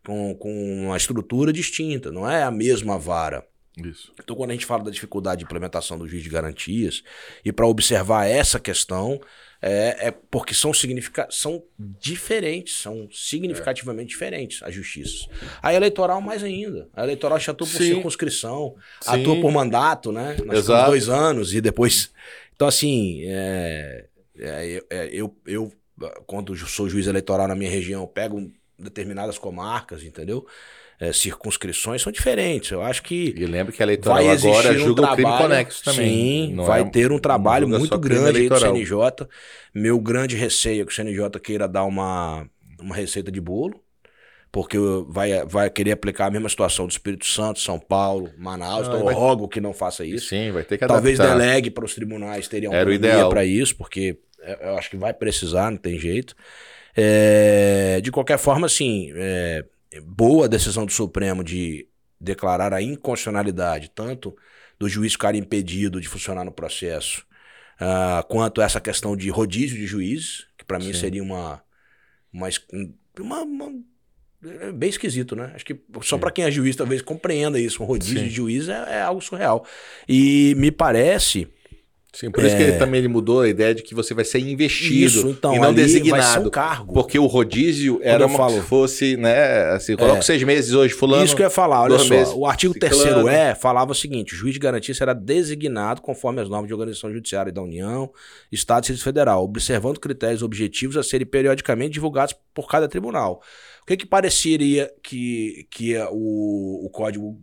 [0.05, 2.11] com, com uma estrutura distinta.
[2.11, 3.47] Não é a mesma vara.
[3.77, 4.13] Isso.
[4.23, 7.03] Então, quando a gente fala da dificuldade de implementação do juiz de garantias,
[7.45, 9.21] e para observar essa questão,
[9.63, 14.13] é, é porque são, significa são diferentes, são significativamente é.
[14.13, 15.29] diferentes as justiças.
[15.63, 16.89] A eleitoral mais ainda.
[16.93, 17.95] A eleitoral já atua por Sim.
[17.95, 19.11] circunscrição, Sim.
[19.11, 20.37] atua por mandato, né?
[20.45, 20.91] Nós Exato.
[20.91, 22.11] dois anos e depois.
[22.55, 24.07] Então, assim, é,
[24.39, 25.73] é, é, eu, eu,
[26.27, 30.45] quando sou juiz eleitoral na minha região, pego determinadas comarcas, entendeu?
[31.03, 32.71] É, circunscrições são diferentes.
[32.71, 33.35] Eu acho que.
[33.37, 36.47] E lembra que a eleitoral agora um julga trabalho, o crime conexo também.
[36.47, 39.27] Sim, vai é, ter um trabalho muito grande aí do CNJ.
[39.75, 42.47] Meu grande receio é que o CNJ queira dar uma,
[42.81, 43.83] uma receita de bolo
[44.53, 44.77] porque
[45.09, 48.87] vai, vai querer aplicar a mesma situação do Espírito Santo, São Paulo, Manaus.
[48.87, 50.29] Não, então, eu rogo que não faça isso.
[50.29, 54.19] Sim, vai ter que Talvez delegue para os tribunais terem autonomia para isso, porque
[54.61, 56.37] eu acho que vai precisar, não tem jeito.
[56.95, 59.65] É, de qualquer forma, assim, é,
[60.01, 61.89] boa decisão do Supremo de
[62.21, 64.35] declarar a inconstitucionalidade, tanto
[64.79, 67.27] do juiz ficar impedido de funcionar no processo,
[67.81, 71.63] uh, quanto essa questão de rodízio de juízes, que para mim seria uma,
[72.33, 72.49] uma,
[73.19, 73.73] uma, uma
[74.45, 75.53] é bem esquisito, né?
[75.55, 77.81] Acho que só para quem é juiz talvez compreenda isso.
[77.83, 78.25] Um rodízio Sim.
[78.25, 79.65] de juiz é, é, algo surreal.
[80.09, 81.49] E me parece
[82.15, 82.47] Sim, por é...
[82.47, 85.29] isso que ele, também ele mudou a ideia de que você vai ser investido isso,
[85.29, 86.49] então, e não designado.
[86.49, 86.93] Um cargo.
[86.93, 90.23] Porque o rodízio era como se fosse, né, assim, coloca é.
[90.23, 91.25] seis meses hoje fulano.
[91.25, 94.35] Isso que eu ia falar, olha só, meses, o artigo 3 E falava o seguinte,
[94.35, 98.13] o juiz de garantia será designado conforme as normas de organização judiciária da União,
[98.51, 103.41] Estado e Distrito Federal, observando critérios objetivos a serem periodicamente divulgados por cada tribunal.
[103.83, 107.41] O que que pareceria que, que o, o código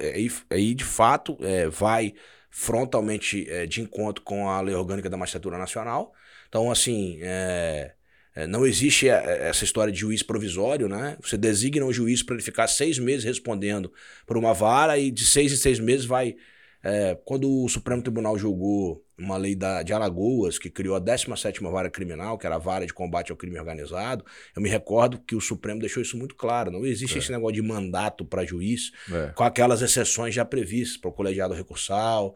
[0.00, 2.12] aí, aí de fato é, vai
[2.56, 6.14] frontalmente é, de encontro com a lei orgânica da magistratura nacional.
[6.48, 7.92] Então, assim, é,
[8.32, 11.16] é, não existe é, essa história de juiz provisório, né?
[11.20, 13.92] Você designa um juiz para ele ficar seis meses respondendo
[14.24, 16.36] por uma vara e de seis em seis meses vai.
[16.80, 21.62] É, quando o Supremo Tribunal julgou uma lei da, de Alagoas que criou a 17
[21.62, 24.24] Vara Criminal, que era a vara de combate ao crime organizado.
[24.54, 26.70] Eu me recordo que o Supremo deixou isso muito claro.
[26.70, 27.18] Não existe é.
[27.18, 29.32] esse negócio de mandato para juiz, é.
[29.34, 32.34] com aquelas exceções já previstas para o colegiado recursal.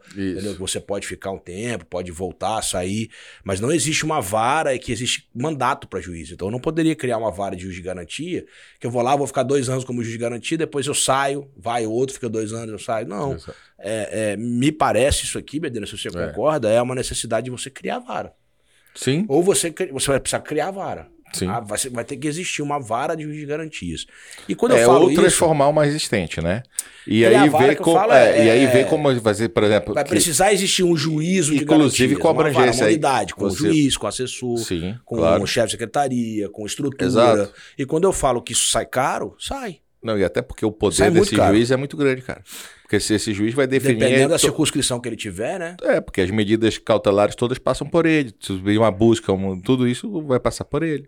[0.57, 3.09] Você pode ficar um tempo, pode voltar, sair,
[3.43, 6.31] mas não existe uma vara que existe mandato para juiz.
[6.31, 8.45] Então eu não poderia criar uma vara de juiz de garantia,
[8.79, 11.49] que eu vou lá, vou ficar dois anos como juiz de garantia, depois eu saio,
[11.57, 13.07] vai outro, fica dois anos, eu saio.
[13.07, 13.37] Não.
[13.81, 16.11] É, é, me parece isso aqui, Medina, se você é.
[16.11, 18.33] concorda, é uma necessidade de você criar vara.
[18.95, 19.25] Sim.
[19.27, 21.07] Ou você, você vai precisar criar vara.
[21.31, 21.45] Sim.
[21.47, 24.07] Ah, vai, vai ter que existir uma vara de garantias.
[24.47, 26.63] E quando É eu falo ou isso, transformar uma existente, né?
[27.05, 27.99] E E aí ver como.
[28.11, 29.93] é, é- e aí é- ver como vai ser, por exemplo.
[29.93, 33.45] vai que- precisar existir um juízo de Inclusive garantias, com a abrangência uma unidade, com
[33.45, 35.43] o juiz, com o assessor, Sim, com claro.
[35.43, 37.05] o chefe de secretaria, com estrutura.
[37.05, 37.53] Exato.
[37.77, 39.81] E quando eu falo que isso sai caro, sai.
[40.01, 41.53] Não, e até porque o poder Sai desse caro.
[41.55, 42.41] juiz é muito grande, cara.
[42.83, 43.97] Porque se esse juiz vai definir.
[43.99, 45.75] Dependendo da to- circunscrição que ele tiver, né?
[45.83, 48.33] É, porque as medidas cautelares todas passam por ele.
[48.39, 51.07] Se uma busca, um- tudo isso vai passar por ele.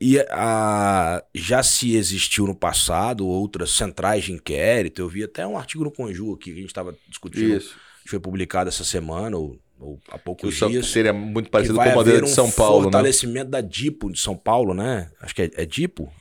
[0.00, 5.56] E a, já se existiu no passado outras centrais de inquérito, eu vi até um
[5.58, 7.76] artigo no Conju aqui que a gente estava discutindo, Isso.
[8.04, 10.86] que foi publicado essa semana ou, ou há Que poucos São- dias.
[10.86, 12.82] seria muito que parecido com o modelo haver de um São Paulo, né?
[12.84, 15.10] fortalecimento da DIPO de São Paulo, né?
[15.20, 16.12] Acho que é, é DIPO?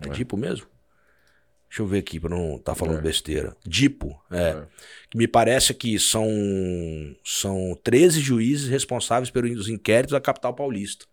[0.00, 0.66] É, DIPO mesmo?
[1.68, 3.02] Deixa eu ver aqui para não estar falando É.
[3.02, 3.56] besteira.
[3.66, 4.38] DIPO, é.
[4.40, 4.66] É.
[5.10, 6.26] Que me parece que são,
[7.24, 11.06] são 13 juízes responsáveis pelos inquéritos da capital paulista.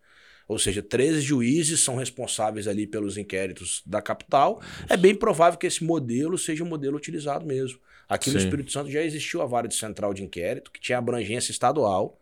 [0.48, 4.62] Ou seja, 13 juízes são responsáveis ali pelos inquéritos da capital.
[4.88, 7.80] É bem provável que esse modelo seja o modelo utilizado mesmo.
[8.08, 8.46] Aqui no Sim.
[8.46, 12.20] Espírito Santo já existiu a vara de central de inquérito, que tinha abrangência estadual.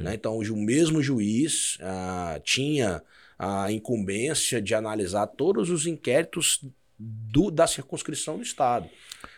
[0.00, 0.14] Né?
[0.14, 3.02] Então, o mesmo juiz ah, tinha
[3.38, 6.64] a incumbência de analisar todos os inquéritos
[6.98, 8.88] do- da circunscrição do Estado.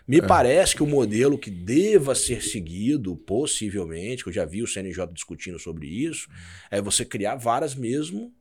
[0.07, 4.67] Me parece que o modelo que deva ser seguido, possivelmente, que eu já vi o
[4.67, 6.29] CNJ discutindo sobre isso,
[6.71, 8.33] é você criar varas mesmo,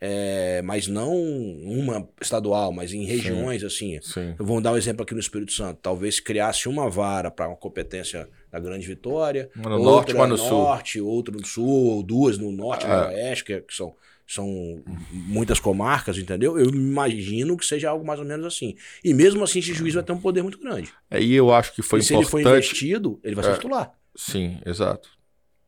[0.00, 3.98] é, mas não uma estadual, mas em regiões assim.
[4.02, 4.34] Sim.
[4.38, 5.78] Vou dar um exemplo aqui no Espírito Santo.
[5.80, 10.26] Talvez criasse uma vara para uma competência da Grande Vitória, Uma no outra norte, uma
[10.26, 10.48] no sul.
[10.50, 13.00] norte, outra no sul, ou duas no norte e Ah.
[13.02, 13.94] no oeste, que, é- que são,
[14.26, 16.58] são muitas comarcas, entendeu?
[16.58, 18.74] Eu imagino que seja algo mais ou menos assim.
[19.04, 20.92] E mesmo assim, esse juiz vai ter um poder muito grande.
[21.10, 22.66] Aí eu acho que foi e se ele for importante.
[22.66, 23.54] investido, ele vai ser É.
[23.54, 23.92] titular.
[24.16, 25.08] Sim, exato.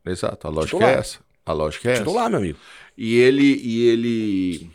[0.05, 0.47] Exato.
[0.47, 0.95] A lógica Titular.
[0.95, 1.19] é essa.
[1.45, 2.03] A lógica é essa.
[2.03, 2.59] Titular, meu amigo.
[2.97, 4.71] E ele e ele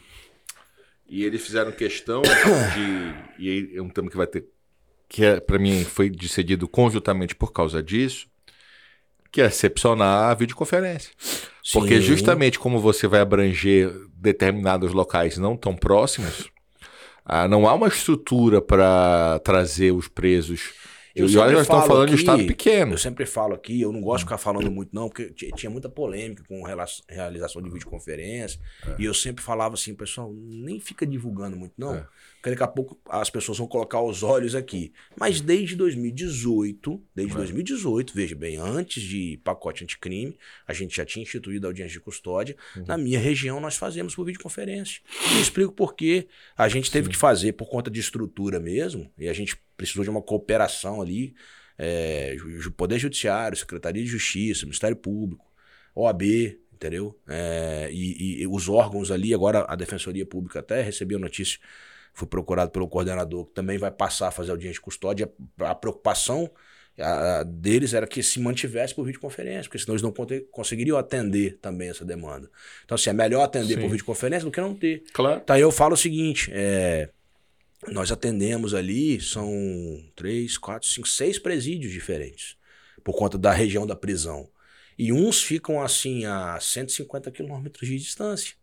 [1.10, 4.46] e eles fizeram questão de e aí é um tema que vai ter
[5.10, 8.28] que é, para mim foi decidido conjuntamente por causa disso,
[9.32, 11.12] que é excepcionar a videoconferência.
[11.74, 12.02] Porque Sim.
[12.02, 16.50] justamente como você vai abranger determinados locais não tão próximos,
[17.24, 20.74] ah, não há uma estrutura para trazer os presos.
[21.14, 22.94] Eu e olha, nós estamos falando de aqui- estado pequeno.
[22.94, 25.70] Eu sempre falo aqui, eu não gosto de ficar falando muito, não, porque ti- tinha
[25.70, 28.60] muita polêmica com rela- realização de videoconferência.
[28.98, 31.96] E eu sempre falava assim, pessoal, nem fica divulgando muito, não.
[31.96, 32.06] É.
[32.42, 34.92] Porque daqui a pouco as pessoas vão colocar os olhos aqui.
[35.16, 37.38] Mas desde 2018, desde É.
[37.38, 40.36] 2018, veja bem, antes de pacote anticrime,
[40.68, 42.56] a gente já tinha instituído a audiência de custódia.
[42.76, 42.86] Uhum.
[42.88, 45.02] Na minha região, nós fazemos por videoconferência.
[45.32, 46.28] E eu explico por quê.
[46.58, 50.10] A gente teve que fazer por conta de estrutura mesmo, e a gente precisou de
[50.10, 51.36] uma cooperação ali,
[51.78, 52.36] é,
[52.76, 55.46] Poder Judiciário, Secretaria de Justiça, Ministério Público,
[55.96, 57.20] OAB, entendeu?
[57.28, 61.60] É, e, e- e os órgãos ali, agora a Defensoria Pública até recebeu notícia,
[62.14, 65.32] foi procurado pelo coordenador, que também vai passar a fazer audiência de custódia.
[65.60, 66.50] A, preocupação
[67.00, 70.14] a- deles era que se mantivesse por videoconferência, porque senão eles não
[70.52, 72.50] conseguiriam atender também essa demanda.
[72.84, 73.82] Então, assim, é melhor atender Sim.
[73.82, 75.04] por videoconferência do que não ter.
[75.14, 75.42] Claro.
[75.44, 77.10] Então eu falo o seguinte, é,
[77.88, 79.50] nós atendemos ali, são
[80.16, 82.56] três, quatro, cinco, seis presídios diferentes,
[83.04, 84.50] por conta da região da prisão.
[85.00, 88.56] E uns ficam assim a 150 quilômetros de distância.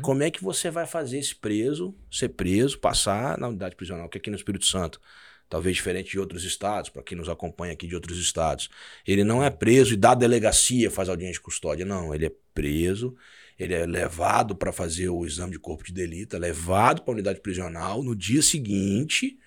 [0.00, 4.18] Como é que você vai fazer esse preso ser preso, passar na unidade prisional, que
[4.18, 5.00] aqui no Espírito Santo,
[5.48, 8.68] talvez diferente de outros estados, para quem nos acompanha aqui de outros estados,
[9.06, 13.14] ele não é preso e da delegacia faz audiência de custódia, não, ele é preso,
[13.58, 17.14] ele é levado para fazer o exame de corpo de delito, é levado para a
[17.14, 19.38] unidade prisional, no dia seguinte,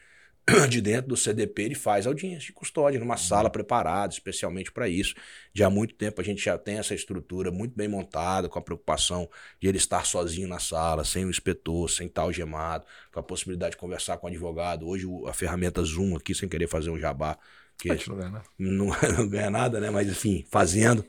[0.69, 5.13] de dentro do CDP, ele faz audiência de custódia, numa sala preparada especialmente para isso.
[5.53, 8.61] Já há muito tempo a gente já tem essa estrutura muito bem montada, com a
[8.61, 9.29] preocupação
[9.59, 13.71] de ele estar sozinho na sala, sem o inspetor, sem estar algemado, com a possibilidade
[13.71, 14.87] de conversar com o advogado.
[14.87, 17.37] Hoje a ferramenta Zoom aqui, sem querer fazer um jabá,
[17.77, 18.41] que A não ganha, né?
[18.57, 19.89] não, não ganha nada, né?
[19.89, 21.05] Mas enfim, fazendo.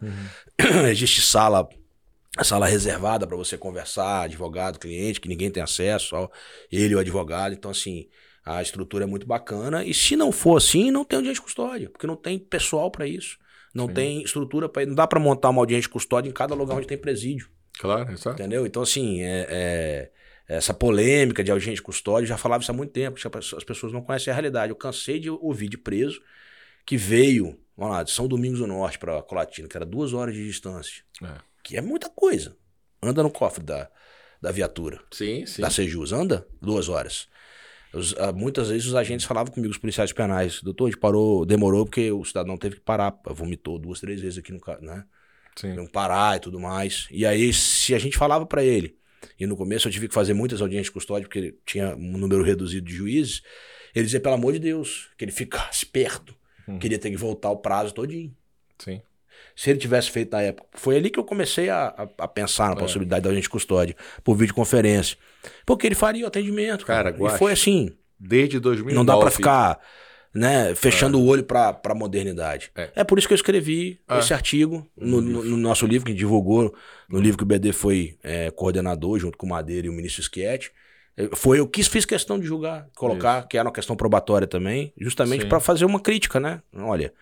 [0.91, 1.67] Existe sala,
[2.43, 6.31] sala reservada para você conversar, advogado, cliente, que ninguém tem acesso, só
[6.71, 7.55] ele e o advogado.
[7.55, 8.09] Então, assim,
[8.57, 9.85] a estrutura é muito bacana.
[9.85, 13.07] E se não for assim, não tem audiência de custódia, porque não tem pessoal para
[13.07, 13.39] isso.
[13.75, 13.95] Não Sim.
[13.95, 16.87] tem estrutura para Não dá para montar uma audiência de custódia em cada lugar onde
[16.87, 17.49] tem presídio.
[17.79, 18.31] Claro, exato.
[18.41, 18.67] Entendeu?
[18.67, 20.11] Então, assim, é, é-
[20.57, 23.19] essa polêmica de audiência de custódia, já falava isso há muito tempo,
[23.57, 24.71] as pessoas não conhecem a realidade.
[24.73, 26.21] Eu cansei de ouvir de preso
[26.87, 30.35] que veio, vamos lá, de São Domingos do Norte para Colatina, que era duas horas
[30.35, 31.29] de distância, É.
[31.63, 32.57] que é muita coisa.
[33.03, 33.91] Anda no cofre da,
[34.41, 35.61] da viatura, Sim, sim.
[35.61, 37.29] da Sejus, anda duas horas.
[37.99, 41.45] Os- ah, muitas vezes os agentes falavam comigo, os policiais penais, doutor, a gente parou,
[41.45, 45.05] demorou porque o cidadão teve que parar, vomitou duas, três vezes aqui no carro, né?
[45.57, 45.75] sim.
[45.75, 47.09] não parar e tudo mais.
[47.11, 48.97] E aí, se a gente falava pra ele,
[49.39, 52.43] e no começo eu tive que fazer muitas audiências de custódia, porque tinha um número
[52.43, 53.43] reduzido de juízes,
[53.95, 56.35] ele dizia, pelo amor de Deus, que ele ficasse perto.
[56.69, 56.79] Hum.
[56.79, 58.33] Queria ter que voltar o prazo todinho.
[58.79, 59.01] Sim.
[59.55, 60.69] Se ele tivesse feito na época.
[60.75, 62.79] Foi ali que eu comecei a, a, a pensar na é.
[62.79, 65.17] possibilidade da gente custódia por videoconferência.
[65.67, 66.87] Porque ele faria o atendimento.
[66.87, 67.35] Cara, cara.
[67.35, 67.91] e foi assim.
[68.19, 68.97] Desde 2009.
[68.97, 69.81] Não dá para ficar
[70.35, 71.21] né, fechando é.
[71.21, 72.71] o olho para a modernidade.
[72.77, 72.91] É.
[72.97, 73.05] é.
[73.05, 74.19] por isso que eu escrevi é.
[74.19, 76.75] esse artigo no, no, no, nosso livro, que divulgou,
[77.09, 80.23] no livro que o BD foi é, coordenador, junto com o Madeira e o ministro
[80.23, 80.71] Schietti.
[81.35, 83.49] Foi eu que fiz questão de julgar, colocar, isso.
[83.49, 86.63] que era uma questão probatória também, justamente para fazer uma crítica, né?
[86.73, 87.13] Olha,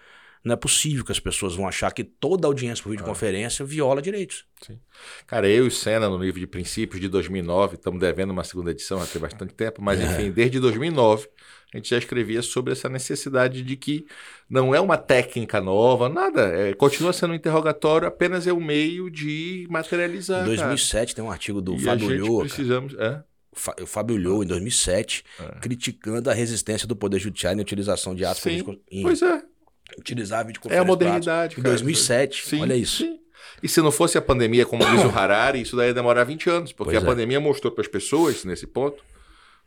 [0.45, 3.66] não é possível que as pessoas vão achar que toda audiência por videoconferência ah.
[3.66, 4.45] viola direitos.
[4.64, 4.78] Sim.
[5.26, 8.70] Cara, eu e o Senna, no livro de princípios de 2009, estamos devendo uma segunda
[8.70, 10.05] edição, já tem bastante tempo, mas é.
[10.05, 11.28] enfim, desde 2009
[11.74, 14.07] a gente já escrevia sobre essa necessidade de que
[14.49, 16.43] não é uma técnica nova, nada.
[16.43, 20.43] É, continua sendo um interrogatório, apenas é o um meio de materializar.
[20.43, 21.16] Em 2007 cara.
[21.16, 22.45] tem um artigo do e Fábio Lhoa.
[22.45, 22.95] precisamos.
[22.95, 23.22] É?
[23.82, 25.61] O Fábio Lhoa, em 2007, é.
[25.61, 28.62] criticando a resistência do Poder Judiciário na utilização de atos Sim,
[29.03, 29.43] Pois é.
[29.99, 30.81] Utilizar videoconferência.
[30.81, 31.59] É a modernidade.
[31.59, 33.05] Em 2007, sim, olha isso.
[33.05, 33.19] Sim.
[33.63, 36.51] E se não fosse a pandemia, como diz o Harari, isso daí ia demorar 20
[36.51, 37.11] anos, porque pois a é.
[37.11, 39.03] pandemia mostrou para as pessoas, nesse ponto,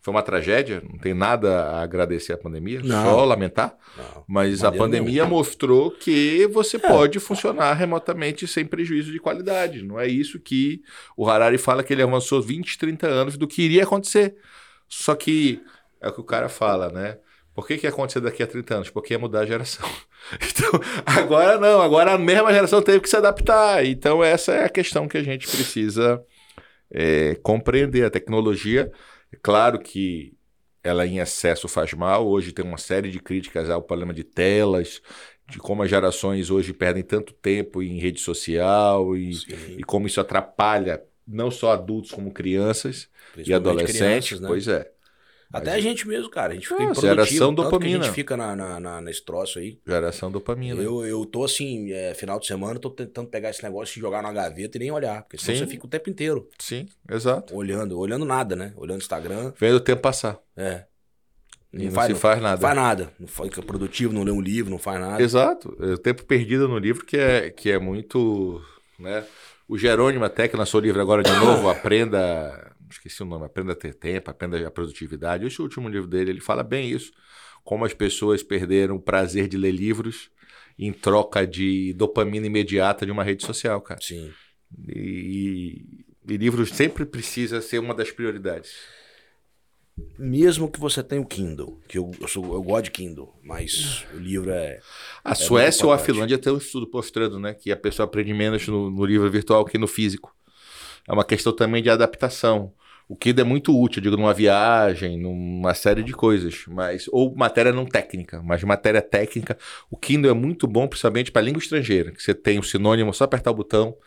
[0.01, 3.03] foi uma tragédia, não tem nada a agradecer à pandemia, não.
[3.03, 3.75] só lamentar.
[3.97, 4.23] Não.
[4.27, 5.29] Mas a pandemia não.
[5.29, 6.79] mostrou que você é.
[6.79, 9.83] pode funcionar remotamente sem prejuízo de qualidade.
[9.83, 10.81] Não é isso que
[11.17, 14.35] o Harari fala que ele avançou 20, 30 anos do que iria acontecer.
[14.87, 15.61] Só que
[15.99, 17.17] é o que o cara fala, né?
[17.53, 18.89] Por que, que ia acontecer daqui a 30 anos?
[18.89, 19.87] Porque ia mudar a geração.
[20.33, 23.85] Então, agora não, agora a mesma geração teve que se adaptar.
[23.85, 26.21] Então, essa é a questão que a gente precisa
[26.91, 28.03] é, compreender.
[28.03, 28.91] A tecnologia
[29.31, 30.33] é claro que
[30.83, 32.27] ela em excesso faz mal.
[32.27, 35.01] Hoje tem uma série de críticas ao problema de telas,
[35.49, 39.31] de como as gerações hoje perdem tanto tempo em rede social e,
[39.77, 43.99] e como isso atrapalha não só adultos como crianças e adolescentes.
[43.99, 44.47] Crianças, né?
[44.47, 44.91] Pois é.
[45.51, 46.53] Até a gente mesmo, cara.
[46.53, 47.99] A gente fica ah, Geração dopamina.
[47.99, 49.79] a gente fica na, na, na, nesse troço aí.
[49.85, 50.81] Geração dopamina.
[50.81, 54.21] Eu, eu tô assim, é, final de semana, tô tentando pegar esse negócio e jogar
[54.21, 55.23] na gaveta e nem olhar.
[55.23, 55.65] Porque senão Sim.
[55.65, 56.47] você fica o tempo inteiro.
[56.59, 57.55] Sim, exato.
[57.55, 58.73] Olhando, olhando nada, né?
[58.75, 59.51] Olhando Instagram.
[59.57, 60.39] Vendo o tempo passar.
[60.55, 60.85] É.
[61.73, 62.55] E não, faz, não faz nada.
[62.55, 63.13] Não faz nada.
[63.19, 65.21] Não fica produtivo, não lê um livro, não faz nada.
[65.21, 65.75] Exato.
[65.79, 68.61] É o tempo perdido no livro que é, que é muito.
[68.99, 69.23] Né?
[69.67, 73.73] O Jerônimo, até que lançou o livro agora de novo, Aprenda esqueci o nome, Aprenda
[73.73, 75.45] a Ter Tempo, Aprenda a Produtividade.
[75.45, 77.11] Esse último livro dele, ele fala bem isso,
[77.63, 80.29] como as pessoas perderam o prazer de ler livros
[80.77, 83.99] em troca de dopamina imediata de uma rede social, cara.
[84.01, 84.31] Sim.
[84.87, 88.71] E, e, livros sempre precisa ser uma das prioridades.
[90.17, 94.05] Mesmo que você tenha o Kindle, que eu, eu, sou, eu gosto de Kindle, mas
[94.13, 94.79] o livro é.
[95.23, 98.33] A é Suécia ou a Finlândia tem um estudo mostrando né, que a pessoa aprende
[98.33, 100.33] menos no, no livro virtual que no físico.
[101.09, 102.71] É uma questão também de adaptação.
[103.07, 107.71] O Kindle é muito útil, digo, numa viagem, numa série de coisas, mas ou matéria
[107.73, 109.57] não técnica, mas matéria técnica,
[109.89, 113.23] o Kindle é muito bom principalmente para língua estrangeira, que você tem o sinônimo, só
[113.23, 113.97] apertar o botão.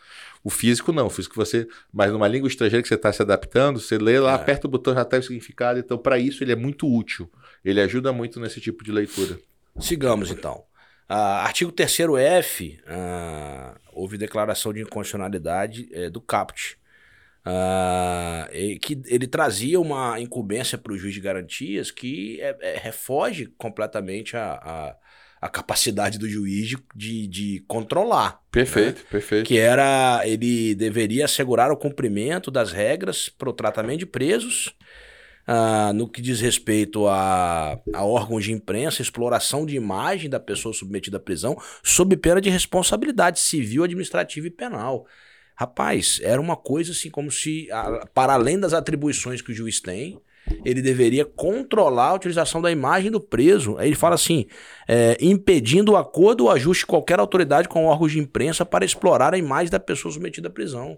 [0.41, 3.77] O físico não, o físico você, mas numa língua estrangeira que você está se adaptando,
[3.77, 4.35] você lê lá, é.
[4.35, 5.79] aperta o botão, já está o significado.
[5.79, 7.29] Então, para isso ele é muito útil.
[7.63, 9.37] Ele ajuda muito nesse tipo de leitura.
[9.81, 10.63] Sigamos então.
[11.09, 11.99] Uh, artigo 3
[12.29, 16.77] F, uh, houve declaração de inconstitucionalidade uh, do CAPT.
[17.45, 23.47] Uh, que ele trazia uma incumbência para o juiz de garantias que é, é, refoge
[23.57, 24.95] completamente a, a,
[25.41, 28.39] a, capacidade do juiz de, de, de controlar.
[28.49, 29.05] Perfeito, né?
[29.11, 29.45] perfeito.
[29.45, 34.73] Que era, ele deveria assegurar o cumprimento das regras para o tratamento de presos,
[35.45, 40.73] uh, no que diz respeito a, a órgãos de imprensa, exploração de imagem da pessoa
[40.73, 45.05] submetida à prisão, sob pena de responsabilidade civil, administrativa e penal.
[45.55, 47.67] Rapaz, era uma coisa assim como se,
[48.13, 50.19] para além das atribuições que o juiz tem,
[50.65, 53.77] ele deveria controlar a utilização da imagem do preso.
[53.77, 54.45] Aí ele fala assim:
[54.87, 59.37] é, impedindo o acordo ou ajuste qualquer autoridade com órgãos de imprensa para explorar a
[59.37, 60.97] imagem da pessoa submetida à prisão.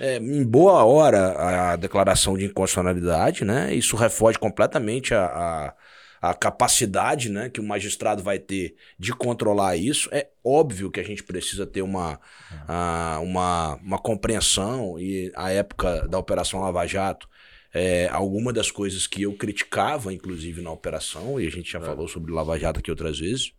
[0.00, 3.74] É, em boa hora a declaração de inconstitucionalidade, né?
[3.74, 5.74] Isso refoge completamente a, a
[6.20, 10.08] a capacidade né, que o magistrado vai ter de controlar isso.
[10.12, 12.20] É óbvio que a gente precisa ter uma,
[12.66, 17.28] a, uma, uma compreensão, e a época da Operação Lava Jato,
[17.72, 21.82] é, alguma das coisas que eu criticava, inclusive na operação, e a gente já é.
[21.82, 23.52] falou sobre Lava Jato aqui outras vezes,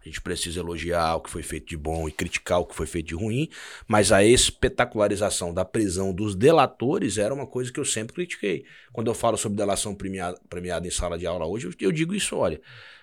[0.00, 2.86] a gente precisa elogiar o que foi feito de bom e criticar o que foi
[2.86, 3.48] feito de ruim,
[3.86, 8.64] mas a espetacularização da prisão dos delatores era uma coisa que eu sempre critiquei.
[8.92, 12.14] Quando eu falo sobre delação premiada, premiada em sala de aula hoje, eu, eu digo
[12.14, 12.60] isso, olha,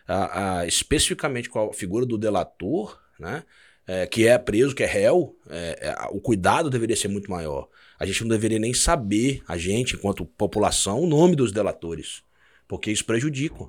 [0.07, 3.43] a, a, especificamente com a figura do delator, né?
[3.89, 7.67] é, que é preso, que é réu, é, é, o cuidado deveria ser muito maior.
[7.99, 12.21] A gente não deveria nem saber, a gente, enquanto população, o nome dos delatores.
[12.67, 13.65] Porque isso prejudica.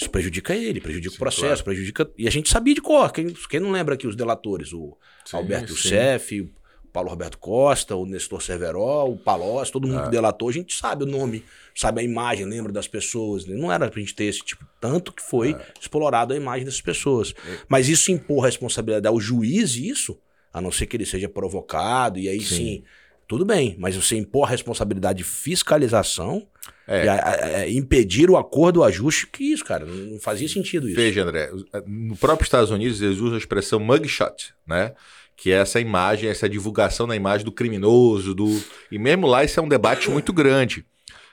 [0.00, 1.64] É, é, isso prejudica ele, prejudica sim, o processo, claro.
[1.64, 2.10] prejudica.
[2.16, 3.12] E a gente sabia de cor.
[3.12, 4.72] Quem, quem não lembra aqui os delatores?
[4.72, 6.50] O sim, Alberto Youssef, o
[6.92, 11.04] Paulo Roberto Costa, o Nestor Severó, o Palocci, todo mundo que delatou, a gente sabe
[11.04, 11.44] o nome,
[11.74, 13.46] sabe a imagem, lembra das pessoas.
[13.46, 13.54] Né?
[13.54, 15.66] Não era pra gente ter esse tipo, tanto que foi é.
[15.80, 17.34] explorado a imagem dessas pessoas.
[17.46, 17.58] É.
[17.68, 20.18] Mas isso impor responsabilidade ao juiz, isso,
[20.52, 22.84] a não ser que ele seja provocado, e aí sim, sim
[23.30, 26.44] tudo bem, mas você impor a responsabilidade de fiscalização
[26.84, 27.04] é.
[27.04, 30.88] e a, a, a impedir o acordo, o ajuste, que isso, cara, não fazia sentido
[30.88, 30.96] isso.
[30.96, 31.48] Veja, André,
[31.86, 34.94] no próprio Estados Unidos eles usam a expressão mugshot, né?
[35.36, 38.48] Que é essa imagem, essa divulgação da imagem do criminoso, do.
[38.90, 40.84] E mesmo lá isso é um debate muito grande.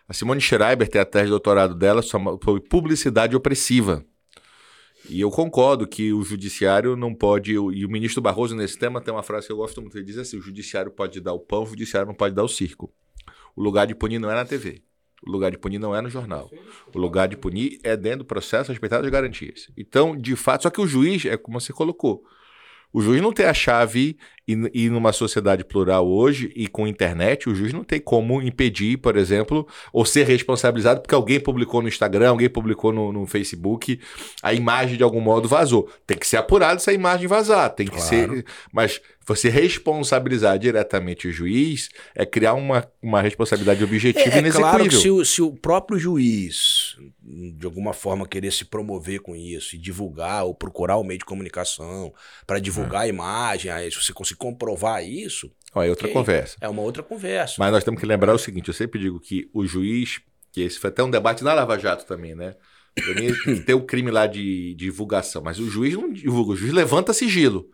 [0.08, 4.06] A Simone Schreiber tem a tese de doutorado dela sobre publicidade opressiva.
[5.10, 7.54] E eu concordo que o judiciário não pode.
[7.54, 9.98] E o ministro Barroso, nesse tema, tem uma frase que eu gosto muito.
[9.98, 12.48] Ele diz assim: o judiciário pode dar o pão, o judiciário não pode dar o
[12.48, 12.92] circo.
[13.56, 14.82] O lugar de punir não é na TV.
[15.26, 16.50] O lugar de punir não é no jornal.
[16.94, 19.70] O lugar de punir é dentro do processo respeitado as garantias.
[19.76, 22.24] Então, de fato, só que o juiz, é como você colocou,
[22.92, 24.18] o juiz não tem a chave
[24.48, 28.98] e, e numa sociedade plural hoje e com internet, o juiz não tem como impedir,
[28.98, 34.00] por exemplo, ou ser responsabilizado porque alguém publicou no Instagram, alguém publicou no, no Facebook,
[34.42, 35.90] a imagem de algum modo vazou.
[36.06, 38.08] Tem que ser apurado essa imagem vazar, tem que claro.
[38.08, 38.46] ser.
[38.72, 44.48] Mas você responsabilizar diretamente o juiz é criar uma, uma responsabilidade objetiva é, e.
[44.48, 49.20] É claro que se o, se o próprio juiz, de alguma forma, querer se promover
[49.20, 52.14] com isso e divulgar ou procurar o meio de comunicação
[52.46, 53.06] para divulgar é.
[53.06, 55.52] a imagem, aí, se você conseguir comprovar isso...
[55.76, 56.56] Ó, é outra conversa.
[56.62, 57.56] É uma outra conversa.
[57.60, 60.22] Mas nós temos que lembrar o seguinte, eu sempre digo que o juiz,
[60.54, 62.56] que esse foi até um debate na Lava Jato também, né?
[63.66, 67.70] Tem o crime lá de divulgação, mas o juiz não divulga, o juiz levanta sigilo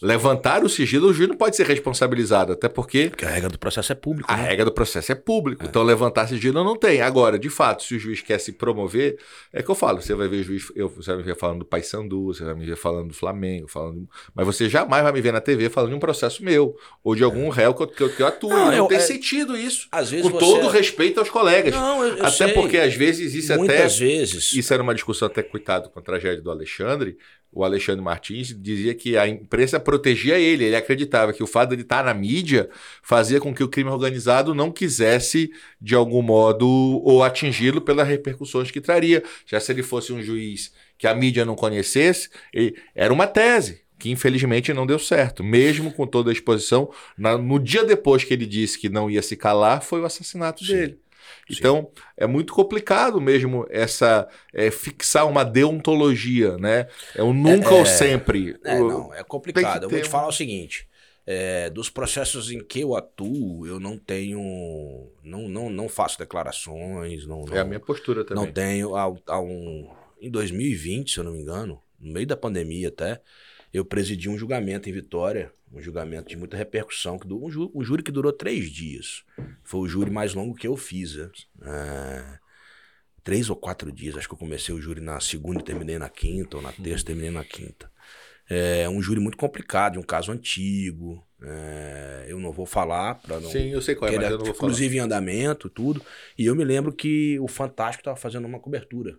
[0.00, 3.08] levantar o sigilo, o juiz não pode ser responsabilizado, até porque.
[3.08, 4.32] Porque a regra do processo é pública.
[4.32, 4.48] A né?
[4.48, 5.64] regra do processo é público.
[5.64, 5.66] É.
[5.68, 7.00] Então, levantar sigilo não tem.
[7.00, 9.18] Agora, de fato, se o juiz quer se promover,
[9.52, 11.64] é que eu falo, você vai ver juiz, eu, você vai me ver falando do
[11.64, 14.08] Paysandu, você vai me ver falando do Flamengo, falando.
[14.34, 17.24] Mas você jamais vai me ver na TV falando de um processo meu, ou de
[17.24, 17.54] algum é.
[17.54, 18.50] réu que eu, que eu, que eu atuo.
[18.50, 19.00] Não, não eu, tem é...
[19.00, 19.88] sentido isso.
[19.90, 21.74] Às vezes com todo respeito aos colegas.
[21.74, 22.52] Não, eu, até sei.
[22.52, 24.04] porque às vezes isso Muitas até.
[24.04, 24.52] vezes.
[24.52, 27.16] Isso era uma discussão até, coitado, com a tragédia do Alexandre
[27.52, 30.64] o Alexandre Martins dizia que a imprensa protegia ele.
[30.64, 32.68] Ele acreditava que o fato de ele estar na mídia
[33.02, 38.70] fazia com que o crime organizado não quisesse, de algum modo, ou atingi-lo pelas repercussões
[38.70, 39.22] que traria.
[39.46, 42.76] Já se ele fosse um juiz que a mídia não conhecesse, ele...
[42.94, 45.42] era uma tese que infelizmente não deu certo.
[45.42, 47.36] Mesmo com toda a exposição, na...
[47.36, 50.72] no dia depois que ele disse que não ia se calar, foi o assassinato Sim.
[50.72, 50.98] dele.
[51.50, 56.88] Então, é muito complicado mesmo essa é, fixar uma deontologia, né?
[57.14, 58.58] É o nunca é, ou sempre.
[58.64, 59.84] É, não, é complicado.
[59.84, 60.88] Eu vou te falar o seguinte.
[61.30, 65.10] É, dos processos em que eu atuo, eu não tenho.
[65.22, 67.26] Não, não, não faço declarações.
[67.26, 68.44] Não, não, é a minha postura também.
[68.44, 68.96] Não tenho.
[68.96, 69.90] Há, há um,
[70.20, 73.20] em 2020, se eu não me engano, no meio da pandemia até,
[73.72, 77.82] eu presidi um julgamento em Vitória, um julgamento de muita repercussão, que um, jú, um
[77.82, 79.22] júri que durou três dias.
[79.62, 81.16] Foi o júri mais longo que eu fiz.
[81.16, 81.30] Né?
[81.62, 82.38] É,
[83.22, 86.08] três ou quatro dias, acho que eu comecei o júri na segunda e terminei na
[86.08, 87.90] quinta, ou na terça e terminei na quinta.
[88.50, 91.22] É um júri muito complicado, um caso antigo.
[91.42, 93.50] É, eu não vou falar para não.
[93.50, 95.02] Sim, eu sei qual é, mas eu não vou Inclusive falar.
[95.02, 96.02] em andamento, tudo.
[96.36, 99.18] E eu me lembro que o Fantástico estava fazendo uma cobertura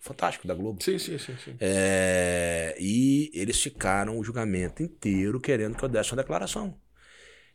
[0.00, 0.82] Fantástico da Globo.
[0.82, 1.36] Sim, sim, sim.
[1.44, 1.56] sim.
[1.60, 6.74] É, e eles ficaram o julgamento inteiro querendo que eu desse uma declaração.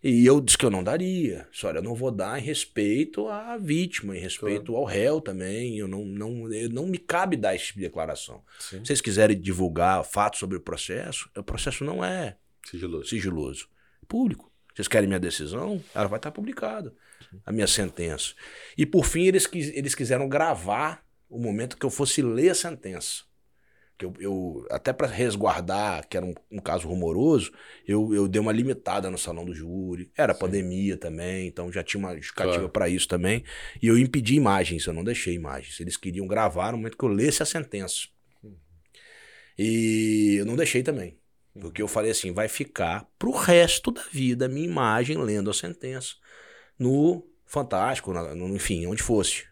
[0.04, 1.48] E eu disse que eu não daria.
[1.64, 4.82] Olha, eu não vou dar em respeito à vítima, em respeito claro.
[4.82, 5.80] ao réu também.
[5.80, 8.44] Eu não, não, eu não me cabe dar esse tipo de declaração.
[8.60, 8.78] Sim.
[8.78, 13.10] Se vocês quiserem divulgar fatos sobre o processo, o processo não é sigiloso.
[13.10, 13.68] sigiloso.
[14.08, 14.52] Público.
[14.76, 15.84] Vocês querem minha decisão?
[15.96, 16.94] Ela vai estar publicada.
[17.44, 18.34] A minha sentença.
[18.78, 23.24] E por fim, eles, eles quiseram gravar o momento que eu fosse ler a sentença.
[23.98, 27.54] Que eu, eu até para resguardar, que era um, um, caso rumoroso,
[27.88, 30.12] eu, eu dei uma limitada no salão do júri.
[30.18, 30.40] Era Sim.
[30.40, 32.70] pandemia também, então já tinha uma justificativa claro.
[32.70, 33.44] para isso também.
[33.82, 35.80] E eu impedi imagens, eu não deixei imagens.
[35.80, 38.08] Eles queriam gravar no momento que eu lesse a sentença.
[39.58, 41.18] E eu não deixei também.
[41.58, 45.54] Porque eu falei assim: vai ficar pro resto da vida a minha imagem lendo a
[45.54, 46.16] sentença
[46.78, 49.46] no Fantástico, no, enfim, onde fosse.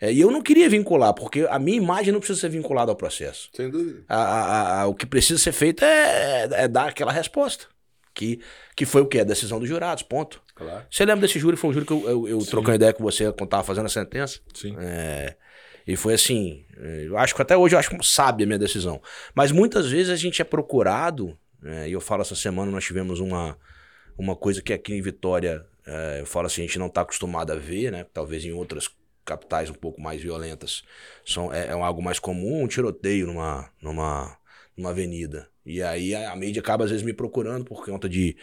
[0.00, 2.96] É, e eu não queria vincular, porque a minha imagem não precisa ser vinculada ao
[2.96, 3.50] processo.
[3.54, 4.02] Sem dúvida.
[4.08, 7.66] A, a, a, o que precisa ser feito é, é, dar aquela resposta.
[8.14, 8.40] Que,
[8.74, 9.20] que foi o quê?
[9.20, 10.42] A decisão dos jurados, ponto.
[10.54, 10.84] Claro.
[10.90, 11.56] Você lembra desse júri?
[11.56, 13.90] Foi um júri que eu, eu, eu troquei ideia com você quando estava fazendo a
[13.90, 14.40] sentença?
[14.54, 14.74] Sim.
[14.78, 15.36] É,
[15.86, 19.00] E foi assim, é, eu acho que até hoje eu acho sábia a minha decisão.
[19.34, 23.20] Mas muitas vezes a gente é procurado, é, e eu falo essa semana nós tivemos
[23.20, 23.56] uma,
[24.16, 27.52] uma coisa que aqui em Vitória, é, eu falo assim, a gente não está acostumado
[27.52, 28.06] a ver, né?
[28.12, 28.88] Talvez em outras
[29.30, 30.82] capitais um pouco mais violentas
[31.24, 34.36] são, é, é algo mais comum, um tiroteio numa, numa,
[34.76, 35.48] numa avenida.
[35.64, 38.36] E aí a, a mídia acaba às vezes me procurando por conta de.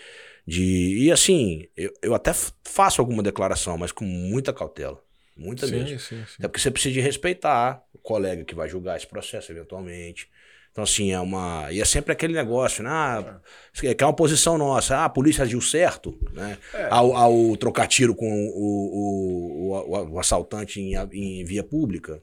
[0.46, 2.32] de e assim, eu, eu até
[2.64, 5.04] faço alguma declaração, mas com muita cautela.
[5.36, 6.00] Muita sim, mesmo.
[6.00, 6.36] Sim, sim.
[6.40, 10.30] Até porque você precisa de respeitar o colega que vai julgar esse processo eventualmente.
[10.78, 11.72] Então, assim, é uma.
[11.72, 12.90] E é sempre aquele negócio, né?
[12.92, 13.40] Ah,
[13.74, 14.96] que é uma posição nossa.
[14.96, 16.56] Ah, a polícia agiu certo, né?
[16.72, 16.88] É.
[16.92, 22.22] Ao, ao, trocar tiro com o, o, o, o assaltante em, em, via pública.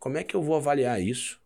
[0.00, 1.38] Como é que eu vou avaliar isso?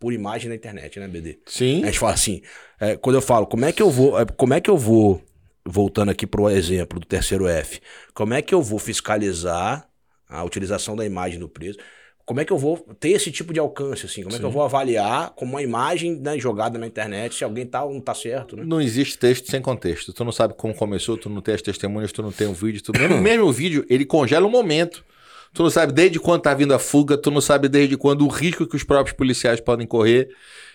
[0.00, 1.38] Por imagem na internet, né, BD?
[1.46, 1.84] Sim.
[1.84, 2.42] A gente fala assim,
[2.80, 4.20] é, quando eu falo, como é que eu vou.
[4.20, 5.22] É, como é que eu vou.
[5.64, 7.80] Voltando aqui para o exemplo do terceiro F,
[8.12, 9.88] como é que eu vou fiscalizar
[10.28, 11.78] a utilização da imagem do preso.
[12.26, 14.22] Como é que eu vou ter esse tipo de alcance, assim?
[14.22, 14.38] Como Sim.
[14.38, 17.84] é que eu vou avaliar como uma imagem né, jogada na internet se alguém tá
[17.84, 18.64] ou não tá certo, né?
[18.64, 20.12] Não existe texto sem contexto.
[20.12, 22.82] Tu não sabe como começou, tu não tem as testemunhas, tu não tem um vídeo.
[22.82, 22.92] Tu...
[22.98, 25.04] Mesmo, mesmo o vídeo, ele congela um momento.
[25.52, 28.28] Tu não sabe desde quando tá vindo a fuga, tu não sabe desde quando o
[28.28, 30.28] risco que os próprios policiais podem correr.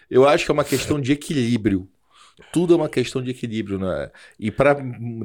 [0.10, 1.88] Eu acho que é uma questão de equilíbrio
[2.52, 4.12] tudo é uma questão de equilíbrio, né?
[4.40, 4.76] E para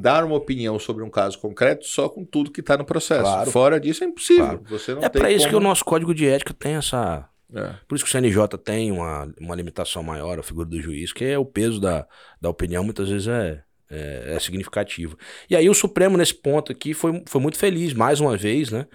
[0.00, 3.22] dar uma opinião sobre um caso concreto, só com tudo que está no processo.
[3.22, 3.50] Claro.
[3.50, 4.44] Fora disso é impossível.
[4.44, 4.62] Claro.
[4.68, 5.50] Você não é para isso como...
[5.50, 7.28] que o nosso código de ética tem essa.
[7.54, 7.74] É.
[7.86, 11.24] Por isso que o CNJ tem uma, uma limitação maior, a figura do juiz, que
[11.24, 12.06] é o peso da,
[12.40, 15.16] da opinião, muitas vezes é, é, é significativo.
[15.48, 18.86] E aí o Supremo, nesse ponto aqui, foi, foi muito feliz, mais uma vez, né?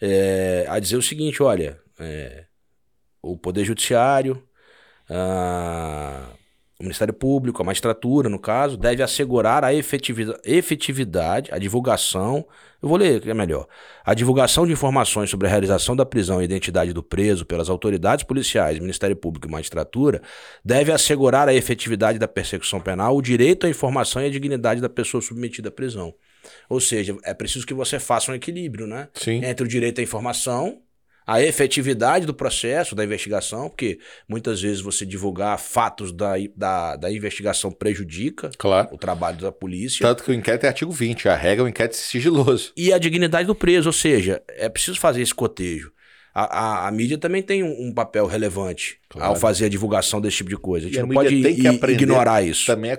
[0.00, 2.44] É, a dizer o seguinte: olha, é,
[3.22, 4.42] o Poder Judiciário.
[5.08, 6.30] Ah,
[6.78, 12.44] o Ministério Público, a magistratura, no caso, deve assegurar a efetividade, a divulgação.
[12.82, 13.68] Eu vou ler que é melhor.
[14.04, 18.24] A divulgação de informações sobre a realização da prisão e identidade do preso pelas autoridades
[18.24, 20.20] policiais, Ministério Público e magistratura
[20.64, 24.88] deve assegurar a efetividade da persecução penal, o direito à informação e a dignidade da
[24.88, 26.12] pessoa submetida à prisão.
[26.68, 29.08] Ou seja, é preciso que você faça um equilíbrio, né?
[29.14, 29.44] Sim.
[29.44, 30.82] Entre o direito à informação
[31.26, 33.98] a efetividade do processo, da investigação, porque
[34.28, 38.88] muitas vezes você divulgar fatos da, da, da investigação prejudica claro.
[38.92, 40.06] o trabalho da polícia.
[40.06, 42.72] Tanto que o inquérito é artigo 20, a regra é o inquérito sigiloso.
[42.76, 45.92] E a dignidade do preso, ou seja, é preciso fazer esse cotejo.
[46.34, 49.30] A, a, a mídia também tem um, um papel relevante claro.
[49.30, 50.88] ao fazer a divulgação desse tipo de coisa.
[50.88, 52.66] A gente e não a pode ignorar isso.
[52.66, 52.98] Também é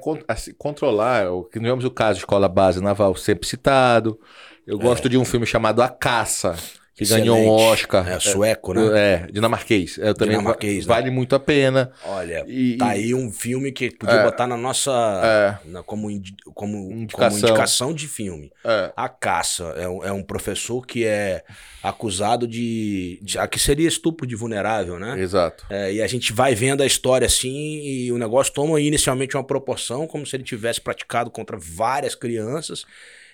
[0.58, 4.18] controlar, o que nós o caso de escola base naval sempre citado.
[4.66, 5.10] Eu gosto é.
[5.12, 6.56] de um filme chamado A Caça
[6.96, 7.28] que Excelente.
[7.28, 8.08] ganhou um Oscar.
[8.08, 8.82] É, sueco, né?
[8.96, 9.98] É, dinamarquês.
[10.00, 11.12] É, também dinamarquês, vale né?
[11.12, 11.92] muito a pena.
[12.06, 15.60] Olha, e, tá aí um filme que podia é, botar na nossa.
[15.62, 16.08] É, na, como,
[16.54, 17.40] como, indicação.
[17.42, 18.50] como indicação de filme.
[18.64, 18.94] É.
[18.96, 21.44] A Caça é um, é um professor que é
[21.84, 23.38] acusado de, de.
[23.40, 25.20] Aqui seria estupro de vulnerável, né?
[25.20, 25.66] Exato.
[25.70, 29.44] É, e a gente vai vendo a história assim e o negócio toma inicialmente uma
[29.44, 32.86] proporção como se ele tivesse praticado contra várias crianças.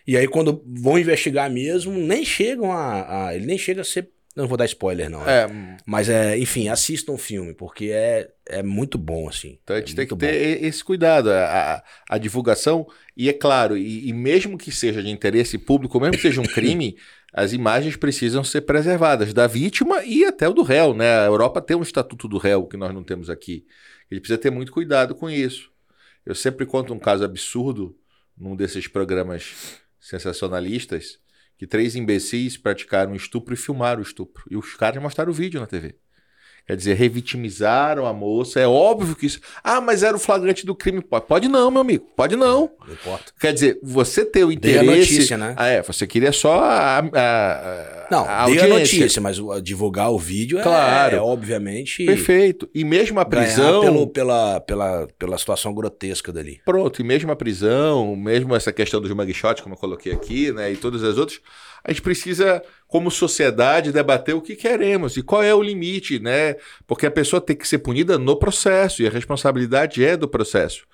[0.06, 3.28] E aí, quando vão investigar mesmo, nem chegam a.
[3.28, 4.10] a ele nem chega a ser.
[4.36, 5.28] Não vou dar spoiler, não.
[5.28, 5.78] É.
[5.86, 9.60] Mas, é, enfim, assistam o filme, porque é, é muito bom, assim.
[9.62, 10.68] Então a gente é tem que ter bom.
[10.68, 12.88] esse cuidado, a, a, divulgação.
[13.16, 16.46] E é claro, e, e, mesmo que seja de interesse público, mesmo que seja um
[16.46, 16.96] crime,
[17.34, 21.20] as imagens precisam ser preservadas da vítima e até o do réu, né?
[21.20, 23.66] A Europa tem um estatuto do réu que nós não temos aqui.
[24.10, 25.72] Ele precisa ter muito cuidado com isso.
[26.26, 27.98] Eu sempre conto um caso absurdo
[28.38, 31.20] num desses programas sensacionalistas
[31.58, 34.44] que três imbecis praticaram estupro e filmaram o estupro.
[34.50, 35.96] E os caras mostraram o vídeo na TV.
[36.66, 38.60] Quer dizer, revitimizaram a moça.
[38.60, 39.40] É óbvio que isso.
[39.64, 41.02] Ah, mas era o flagrante do crime.
[41.02, 42.06] Pode não, meu amigo.
[42.16, 42.72] Pode não.
[42.86, 43.34] Não importa.
[43.40, 44.86] Quer dizer, você ter o interesse.
[44.86, 45.54] Dei a notícia, né?
[45.58, 45.82] Ah, é.
[45.82, 47.00] Você queria só a.
[47.00, 51.16] a não, a dei a notícia, mas divulgar o vídeo é, claro.
[51.16, 52.06] é, é obviamente.
[52.06, 52.70] Perfeito.
[52.74, 53.82] E mesmo a prisão.
[53.82, 56.62] Pelo, pela, pela, pela situação grotesca dali.
[56.64, 57.02] Pronto.
[57.02, 60.72] E mesmo a prisão, mesmo essa questão dos mugshots, como eu coloquei aqui, né?
[60.72, 61.42] E todas as outras
[61.84, 66.56] a gente precisa, como sociedade, debater o que queremos e qual é o limite, né?
[66.86, 70.86] Porque a pessoa tem que ser punida no processo e a responsabilidade é do processo.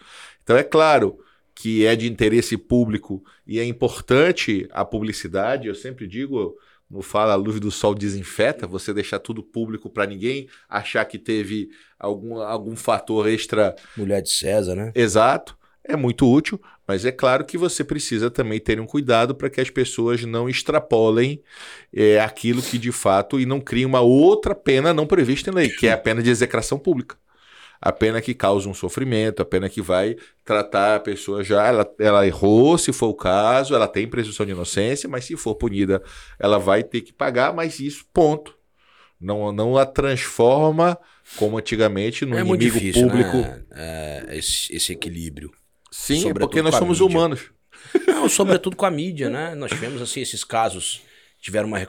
[0.44, 1.20] Então, é claro
[1.54, 6.58] que é de interesse público e é importante a publicidade, eu sempre digo.
[6.90, 11.20] No Fala a Luz do Sol desinfeta, você deixar tudo público para ninguém achar que
[11.20, 11.70] teve
[12.00, 13.76] algum, algum fator extra.
[13.98, 14.94] Mulher de César, né?
[14.96, 15.58] Exato
[15.88, 19.60] é muito útil, mas é claro que você precisa também ter um cuidado para que
[19.60, 21.44] as pessoas não extrapolem
[21.94, 25.70] é, aquilo que de fato e não criem uma outra pena não prevista em lei,
[25.70, 27.18] que é a pena de execração pública.
[27.80, 31.88] A pena que causa um sofrimento, a pena que vai tratar a pessoa já, ela,
[32.00, 36.02] ela errou, se for o caso, ela tem presunção de inocência, mas se for punida,
[36.40, 38.56] ela vai ter que pagar, mas isso, ponto.
[39.20, 40.98] Não, não a transforma
[41.36, 43.38] como antigamente no é inimigo difícil, público.
[43.38, 43.64] né?
[43.72, 45.52] É, esse, esse equilíbrio.
[45.98, 47.18] Sim, Sobretudo porque nós somos mídia.
[47.18, 47.52] humanos.
[48.06, 49.56] Não, sobretudo com a mídia, né?
[49.56, 51.02] Nós tivemos assim, esses casos
[51.42, 51.80] tiveram uma,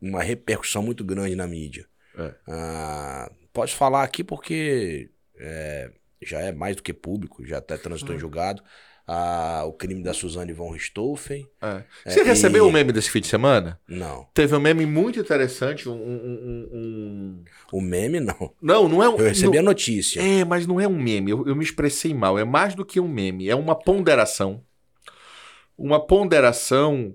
[0.00, 1.86] uma repercussão muito grande na mídia.
[2.16, 2.34] É.
[2.46, 5.10] Ah, pode falar aqui porque
[5.40, 5.90] é,
[6.22, 8.62] já é mais do que público, já até transitou em julgado.
[9.06, 11.46] Ah, o crime da Suzane von Richthofen.
[11.60, 11.82] É.
[12.06, 13.78] Você É, recebeu e- o meme desse fim de semana?
[13.86, 14.26] Não.
[14.32, 15.86] Teve um meme muito interessante.
[15.88, 18.50] Um, um- um- um- O meme, não.
[18.62, 19.18] Não, não é um.
[19.18, 20.20] Eu recebi não- a notícia.
[20.22, 21.30] É, mas não é um meme.
[21.32, 22.38] Eu, eu me expressei mal.
[22.38, 23.48] É mais do que um meme.
[23.48, 24.62] É uma ponderação.
[25.76, 27.14] Uma ponderação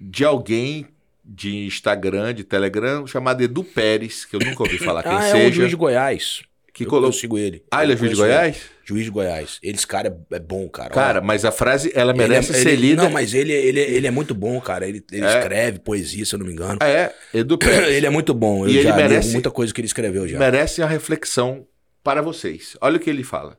[0.00, 0.86] de alguém
[1.24, 5.28] de Instagram, de Telegram, chamado Edu Pérez, que eu nunca ouvi falar quem ah, é
[5.34, 5.50] um seja.
[5.56, 6.42] juiz de Goiás.
[6.78, 7.08] Que eu, colocou.
[7.08, 7.62] eu sigo ele.
[7.70, 8.56] Ah, ele é juiz de Goiás?
[8.56, 8.64] ele.
[8.84, 9.58] Juiz de Goiás.
[9.62, 10.90] Ele, esse cara é, é bom, cara.
[10.90, 13.02] Cara, Olha, mas a frase, ela ele é- merece ser ele- lida.
[13.04, 14.88] Não, mas ele, ele, ele é muito bom, cara.
[14.88, 15.38] Ele, ele É.
[15.38, 16.78] escreve poesia, se eu não me engano.
[16.82, 17.88] É, Edu Pérez.
[17.94, 18.64] ele é muito bom.
[18.66, 20.38] Eu E ele merece- muita coisa que ele escreveu já.
[20.38, 21.66] merece a reflexão
[22.02, 22.76] para vocês.
[22.80, 23.58] Olha o que ele fala.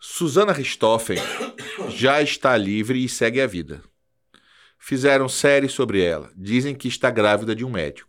[0.00, 1.18] Susana Richthofen
[1.90, 3.80] já está livre e segue a vida.
[4.78, 6.30] Fizeram série sobre ela.
[6.36, 8.07] Dizem que está grávida de um médico.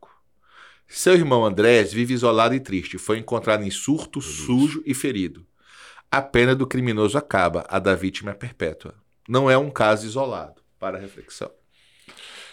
[0.89, 2.97] Seu irmão Andrés vive isolado e triste.
[2.97, 5.45] Foi encontrado em surto, sujo e ferido.
[6.11, 8.95] A pena do criminoso acaba, a da vítima é perpétua.
[9.27, 10.59] Não é um caso isolado.
[10.79, 11.51] Para reflexão.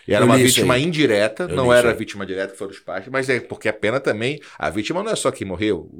[0.06, 3.08] E era uma vítima indireta, Eu não era a vítima direta que foram os pais,
[3.08, 4.40] mas é porque a pena também.
[4.58, 5.90] A vítima não é só quem morreu.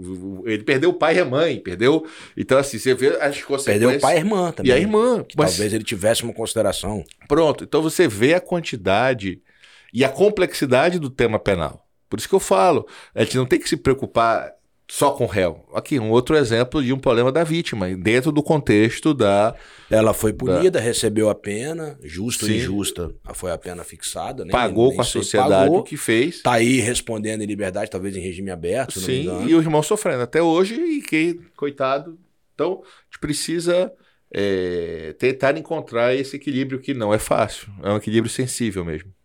[0.44, 2.06] Ele perdeu o pai e a mãe, perdeu.
[2.36, 3.64] Então, assim, você vê as consequências.
[3.64, 4.70] Perdeu o pai e a irmã também.
[4.70, 5.24] E a irmã.
[5.24, 7.04] Que Mas, talvez ele tivesse uma consideração.
[7.26, 7.64] Pronto.
[7.64, 9.40] Então você vê a quantidade
[9.92, 11.85] e a complexidade do tema penal.
[12.08, 14.52] Por isso que eu falo, a gente não tem que se preocupar
[14.88, 15.66] só com o réu.
[15.74, 19.54] Aqui, um outro exemplo de um problema da vítima, dentro do contexto da.
[19.90, 24.52] Ela foi punida, recebeu a pena, justa ou injusta, foi a pena fixada, né?
[24.52, 25.78] pagou Nem com a sociedade pagou.
[25.78, 26.42] o que fez.
[26.42, 29.60] Tá aí respondendo em liberdade, talvez em regime aberto, se não me Sim, e o
[29.60, 32.18] irmão sofrendo até hoje, e que, coitado.
[32.54, 33.92] Então, a gente precisa
[34.32, 37.68] é, tentar encontrar esse equilíbrio que não é fácil.
[37.82, 39.15] É um equilíbrio sensível mesmo.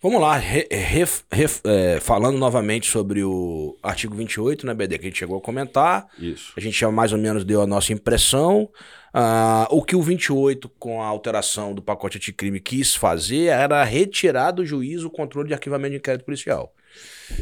[0.00, 5.06] Vamos lá, re- ref- ref- é, falando novamente sobre o artigo 28, né, BD, que
[5.06, 6.06] a gente chegou a comentar.
[6.18, 6.52] Isso.
[6.56, 8.68] A gente já mais ou menos deu a nossa impressão.
[9.12, 14.52] Ah, o que o 28, com a alteração do pacote anticrime, quis fazer era retirar
[14.52, 16.72] do juiz o controle de arquivamento de inquérito policial.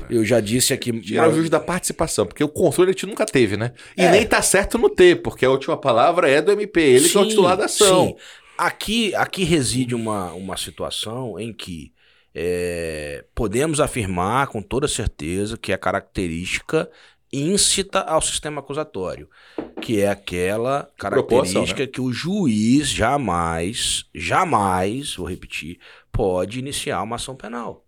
[0.08, 0.98] Eu já disse aqui.
[1.00, 3.72] Tirar o juiz da participação, porque o controle a gente nunca teve, né?
[3.96, 4.10] E É.
[4.10, 7.20] nem tá certo no ter, porque a última palavra é do MP, ele que é
[7.20, 8.06] o Sim, titular da ação.
[8.08, 8.16] sim.
[8.56, 11.92] Aqui, aqui reside uma, uma situação em que
[12.38, 16.90] é, podemos afirmar com toda certeza que a característica
[17.32, 19.26] incita ao sistema acusatório,
[19.80, 21.86] que é aquela característica né?
[21.86, 25.78] que o juiz jamais, jamais, vou repetir,
[26.12, 27.86] pode iniciar uma ação penal.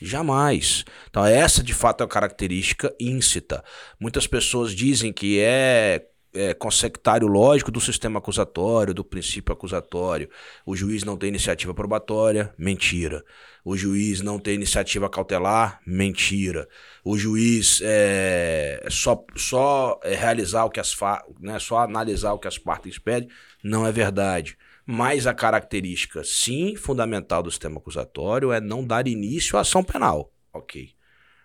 [0.00, 0.84] Jamais.
[1.10, 3.62] Então, essa de fato é a característica íncita.
[3.98, 10.28] Muitas pessoas dizem que é, é consectário lógico do sistema acusatório, do princípio acusatório.
[10.64, 13.24] O juiz não tem iniciativa probatória, mentira.
[13.64, 16.68] O juiz não tem iniciativa cautelar, mentira.
[17.04, 20.96] O juiz é, só, só é, realizar o que as
[21.40, 23.28] né, só analisar o que as partes pedem,
[23.62, 24.56] não é verdade.
[24.86, 30.32] Mas a característica, sim, fundamental do sistema acusatório é não dar início à ação penal.
[30.52, 30.94] Ok.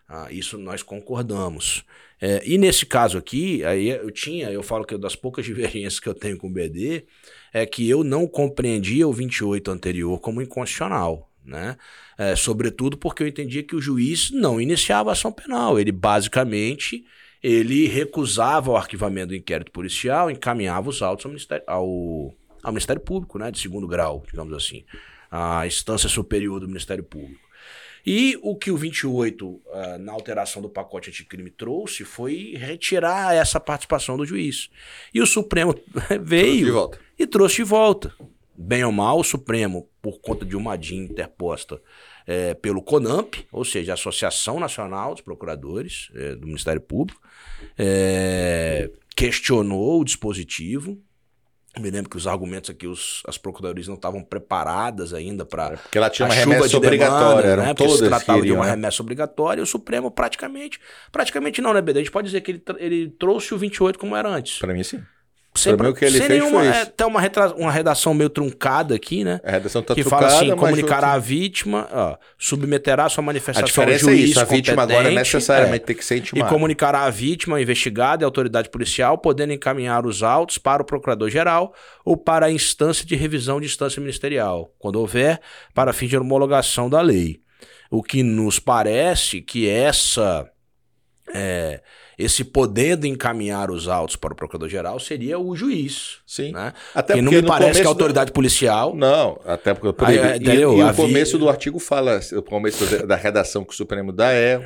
[0.07, 1.83] Ah, isso nós concordamos.
[2.22, 6.07] É, e nesse caso aqui, aí eu tinha, eu falo que das poucas divergências que
[6.07, 7.05] eu tenho com o BD,
[7.53, 11.32] é que eu não compreendia o 28 anterior como inconstitucional.
[11.43, 11.78] Né?
[12.18, 15.80] É, sobretudo porque eu entendia que o juiz não iniciava a ação penal.
[15.80, 17.05] Ele basicamente
[17.47, 22.99] ele recusava o arquivamento do inquérito policial, encaminhava os autos ao Ministério, ao, ao Ministério
[22.99, 24.84] Público, né, de segundo grau, digamos assim,
[25.30, 27.44] a instância superior do Ministério Público.
[28.05, 33.59] E o que o 28, ah, na alteração do pacote anticrime, trouxe foi retirar essa
[33.59, 34.69] participação do juiz.
[35.13, 35.73] E o Supremo
[36.21, 36.99] veio volta.
[37.17, 38.13] e trouxe de volta.
[38.57, 41.81] Bem ou mal, o Supremo, por conta de uma DIN interposta
[42.25, 47.21] eh, pelo CONAMP, ou seja, a Associação Nacional dos Procuradores eh, do Ministério Público,
[47.77, 50.97] eh, questionou o dispositivo.
[51.76, 55.71] Eu me lembro que os argumentos aqui, os, as procuradorias não estavam preparadas ainda para
[55.71, 57.73] Porque ela tinha uma remessa de obrigatória, demanda, né?
[57.73, 58.71] Porque se tratava de uma né?
[58.71, 60.80] remessa obrigatória, e o Supremo praticamente,
[61.11, 61.99] praticamente não, né, BD?
[61.99, 64.57] A gente pode dizer que ele, ele trouxe o 28 como era antes.
[64.59, 65.03] Pra mim, sim.
[65.55, 66.85] Sem, mim, o que ele sem fez nenhuma, é.
[66.85, 69.39] Tem uma, retra- uma redação meio truncada aqui, né?
[69.43, 74.05] A redação tá que fala assim, comunicará a vítima, ó, submeterá sua A manifestação diferença
[74.05, 76.51] ao é juiz isso, a vítima agora competente, necessariamente é, tem que ser e intimada.
[76.51, 81.73] comunicará a vítima, investigada e a autoridade policial, podendo encaminhar os autos para o procurador-geral
[82.03, 85.39] ou para a instância de revisão de instância ministerial, quando houver,
[85.73, 87.39] para fim de homologação da lei.
[87.89, 90.49] O que nos parece que essa
[91.33, 91.81] é,
[92.18, 96.18] esse poder de encaminhar os autos para o procurador-geral seria o juiz.
[96.26, 96.51] Sim.
[96.51, 96.74] Né?
[96.93, 98.95] Até porque não porque me no parece que a começo autoridade policial.
[98.95, 100.78] Não, até porque por Aí, aí, é, e, entendeu?
[100.78, 104.32] e o começo do artigo fala, o começo da- da redação que o Supremo dá
[104.32, 104.61] é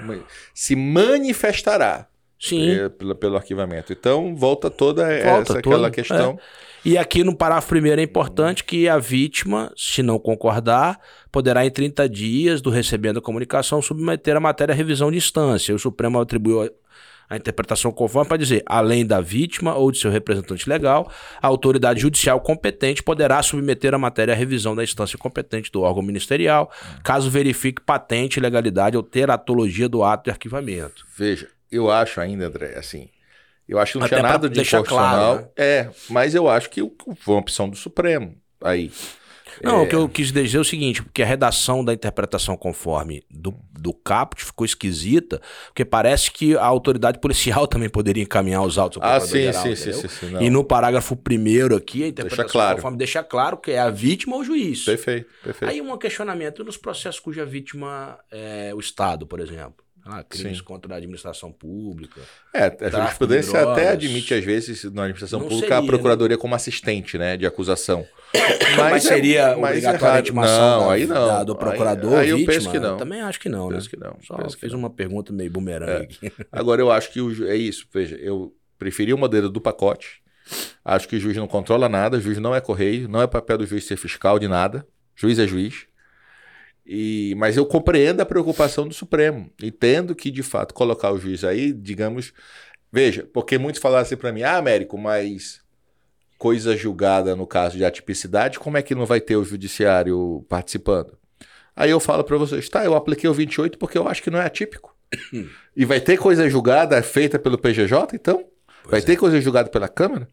[0.53, 2.07] se manifestará
[2.39, 2.69] Sim.
[2.71, 3.91] eh, pelo, pelo arquivamento.
[3.91, 6.39] Então volta toda Volta essa toda, aquela questão.
[6.85, 10.97] E aqui no parágrafo primeiro é importante que a vítima, se não concordar,
[11.29, 15.75] poderá em 30 dias do recebendo a comunicação submeter a matéria à revisão de instância.
[15.75, 16.71] O Supremo atribuiu
[17.29, 21.11] a- interpretação conforme para dizer, além da vítima ou de seu representante legal,
[21.41, 26.01] a autoridade judicial competente poderá submeter a matéria à revisão da instância competente do órgão
[26.03, 26.71] ministerial,
[27.03, 31.05] caso verifique patente, legalidade ou teratologia do ato de arquivamento.
[31.17, 33.07] Veja, eu acho ainda, André, assim,
[33.67, 35.33] eu acho que não Até tinha nada de deixar inconstitucional.
[35.35, 35.49] claro, né?
[35.57, 38.91] É, mas eu acho que o- foi uma opção do Supremo aí.
[39.63, 39.81] Não, É.
[39.83, 43.53] o que eu quis dizer é o seguinte, porque a redação da interpretação conforme do,
[43.71, 49.01] do caput ficou esquisita, porque parece que a autoridade policial também poderia encaminhar os autos
[49.01, 50.37] ao Ah, sim, procurador-geral, sim, sim, sim, sim.
[50.39, 52.75] E no parágrafo primeiro aqui, a interpretação Deixa claro.
[52.77, 54.83] conforme deixa claro que é a vítima ou o juiz.
[54.85, 55.71] Perfeito, perfeito.
[55.71, 59.83] Aí um questionamento nos processos cuja vítima é o Estado, por exemplo.
[60.11, 60.63] Ah, crimes Sim.
[60.63, 62.19] contra a administração pública.
[62.53, 66.55] É, a jurisprudência até admite, às vezes, na administração Não pública, seria, a procuradoria como
[66.55, 68.07] assistente, né, de acusação.
[68.77, 70.21] Mas, é- seria mas é obrigatória a raro.
[70.21, 71.27] intimação Não, da- aí não.
[71.27, 72.53] da- do Aí- procurador, aí eu vítima?
[72.53, 72.97] penso que não.
[72.97, 73.89] Também acho que não, Penso né?
[73.89, 74.79] que não, Só penso não.
[74.79, 76.31] uma pergunta meio bumerangue aqui.
[76.51, 77.87] Agora, eu acho que o é isso.
[77.91, 80.21] Veja, eu preferi o modelo do pacote.
[80.85, 83.57] Acho que o juiz não controla nada, o juiz não é correio, não é papel
[83.57, 84.85] do juiz ser fiscal de nada.
[85.15, 85.85] Juiz é juiz.
[86.85, 89.51] E, mas eu compreendo a preocupação do Supremo.
[89.61, 92.31] Entendo que, de fato, colocar o juiz aí, digamos.
[92.91, 95.61] Veja, porque muitos falaram assim para mim: ah, Américo, mas
[96.39, 101.15] coisa julgada no caso de atipicidade, como é que não vai ter o judiciário participando?
[101.75, 104.39] Aí eu falo para vocês: tá, eu apliquei o 28 porque eu acho que não
[104.39, 104.95] é atípico.
[105.75, 108.43] E vai ter coisa julgada feita pelo PGJ, então?
[108.85, 109.03] vai é.
[109.03, 110.27] ter coisa julgada pela Câmara?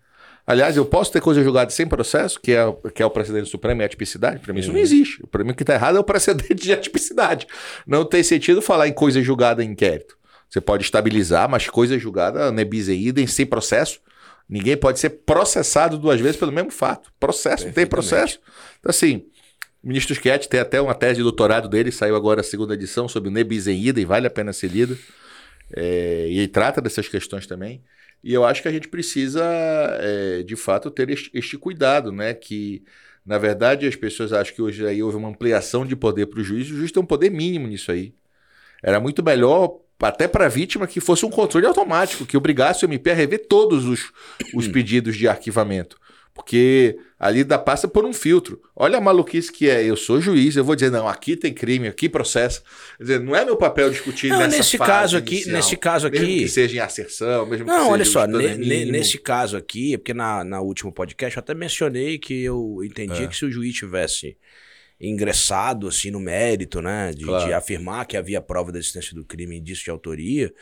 [0.46, 3.48] Aliás, eu posso ter coisa julgada sem processo, que é, o- que é o precedente
[3.50, 4.38] supremo e a atipicidade?
[4.38, 5.26] Para mim isso não existe.
[5.26, 7.48] Para mim o que está errado é o precedente de atipicidade.
[7.84, 10.16] Não tem sentido falar em coisa julgada em inquérito.
[10.48, 13.98] Você pode estabilizar, mas coisa julgada nebis e idem, sem processo.
[14.48, 17.12] Ninguém pode ser processado duas vezes pelo mesmo fato.
[17.18, 18.38] Processo, tem processo.
[18.78, 19.26] Então, assim,
[19.82, 23.08] o ministro Schietti tem até uma tese de doutorado dele, saiu agora a segunda edição
[23.08, 24.96] sobre o nebis e vale a pena ser lida.
[25.74, 27.82] É, e ele trata dessas questões também.
[28.22, 29.44] E eu acho que a gente precisa,
[30.00, 32.34] é, de fato, ter este, este cuidado, né?
[32.34, 32.82] Que,
[33.24, 36.44] na verdade, as pessoas acham que hoje aí houve uma ampliação de poder para o
[36.44, 38.14] juiz, o juiz tem um poder mínimo nisso aí.
[38.82, 42.86] Era muito melhor, até para a vítima, que fosse um controle automático, que obrigasse o
[42.86, 44.12] MP a rever todos os,
[44.54, 45.96] os pedidos de arquivamento.
[46.34, 48.60] Porque ali dá, passa por um filtro.
[48.76, 49.82] Olha a maluquice que é.
[49.82, 52.62] Eu sou juiz, eu vou dizer, não, aqui tem crime, aqui processo.
[52.98, 55.56] Quer dizer, não é meu papel discutir Não, nessa nesse caso aqui- inicial.
[55.56, 59.16] nesse caso Mesmo aqui- que seja em asserção, mesmo que Não, seja olha só, nesse
[59.16, 63.26] caso aqui, porque na, na último podcast eu até mencionei que eu entendia É.
[63.28, 64.36] que se o juiz tivesse
[65.00, 67.46] ingressado assim no mérito, né, de, Claro.
[67.46, 70.52] de afirmar que havia prova da existência do crime e indício de autoria,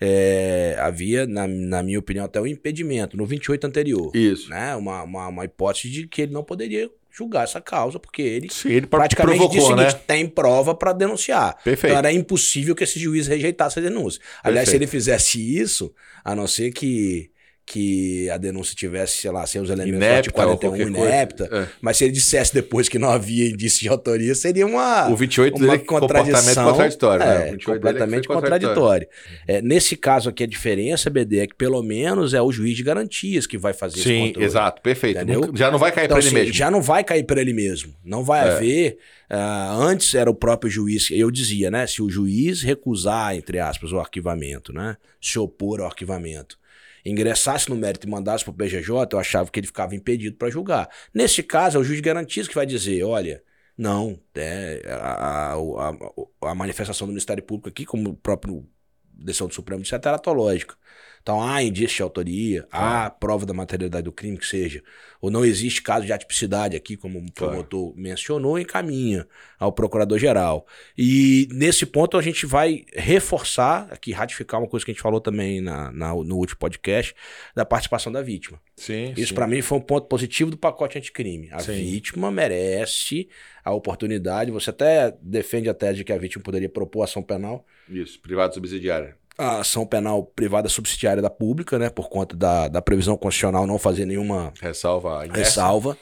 [0.00, 4.48] é, havia, na, na minha opinião, até um impedimento no 28 anterior, Isso.
[4.48, 8.48] né, uma, uma, uma hipótese de que ele não poderia julgar essa causa, porque ele
[8.50, 10.04] Sim, ele praticamente disse o provocou, seguinte, né?
[10.06, 11.54] tem prova para denunciar.
[11.62, 11.92] Perfeito.
[11.92, 14.18] Então era impossível que esse juiz rejeitasse a denúncia.
[14.42, 14.82] Aliás, se Perfeito.
[14.82, 17.30] ele fizesse isso, a não ser que,
[17.64, 21.08] que a denúncia tivesse, sei lá, sem os elementos Inepta ou 41 qualquer coisa.
[21.08, 21.68] inepta, É.
[21.80, 25.54] mas se ele dissesse depois que não havia indício de autoria, seria uma, O 28
[25.56, 27.38] uma dele é contradição contraditório, né?
[27.38, 29.08] O é, 28 dele é que completamente foi contraditório.
[29.46, 32.82] É, nesse caso aqui, a diferença, BD, é que pelo menos é o juiz de
[32.82, 34.44] garantias que vai fazer esse Sim, controle.
[34.46, 35.16] exato, perfeito.
[35.20, 35.50] Entendeu?
[35.54, 36.54] Já não vai cair Então, para ele assim, mesmo.
[36.54, 37.94] já não vai cair para ele mesmo.
[38.04, 38.52] Não vai É.
[38.52, 38.98] haver.
[39.34, 41.08] ah, antes era o próprio juiz.
[41.10, 41.86] Eu dizia, né?
[41.86, 44.96] Se o juiz recusar, entre aspas, o arquivamento, né?
[45.22, 46.58] Se opor ao arquivamento,
[47.04, 50.50] ingressasse no mérito e mandasse para o PGJ, eu achava que ele ficava impedido para
[50.50, 50.88] julgar.
[51.14, 53.42] Nesse caso, é o juiz de garantias que vai dizer: olha.
[53.76, 58.68] Não, é, a- a- a manifestação do Ministério Público aqui, como o próprio
[59.14, 60.76] decisão do Supremo disse, é teratológica.
[61.22, 64.82] Então, há indício de autoria, há prova da materialidade do crime, que seja.
[65.20, 67.52] Ou não existe caso de atipicidade aqui, como o Claro.
[67.52, 69.24] promotor mencionou, encaminha
[69.56, 70.66] ao procurador-geral.
[70.98, 75.20] E nesse ponto a gente vai reforçar, aqui ratificar uma coisa que a gente falou
[75.20, 77.14] também na, na- no último podcast,
[77.54, 78.60] da participação da vítima.
[78.76, 81.48] Sim, Isso para mim foi um ponto positivo do pacote anticrime.
[81.52, 81.72] A Sim.
[81.74, 83.28] vítima merece
[83.64, 84.50] a oportunidade.
[84.50, 88.54] Você até defende a tese de que a vítima poderia propor ação penal Isso, privado
[88.54, 89.14] subsidiário.
[89.38, 91.88] A ação penal privada subsidiária da pública, né?
[91.90, 95.96] Por conta da, da previsão constitucional não fazer nenhuma Ressalva ressalva.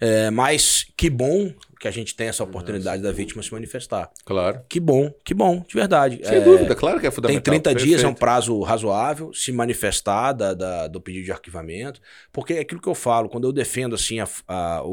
[0.00, 4.10] É, mas que bom que a gente tem essa oportunidade da vítima se manifestar.
[4.24, 4.60] Claro.
[4.68, 6.18] Que bom, que bom, de verdade.
[6.24, 7.42] Sem É, dúvida, claro que é Tem fundamental.
[7.42, 8.18] 30 dias, é um Perfeito.
[8.20, 12.00] prazo razoável, se manifestar da, da- do pedido de arquivamento,
[12.32, 14.88] porque é aquilo que eu falo, quando eu defendo assim a- a- o,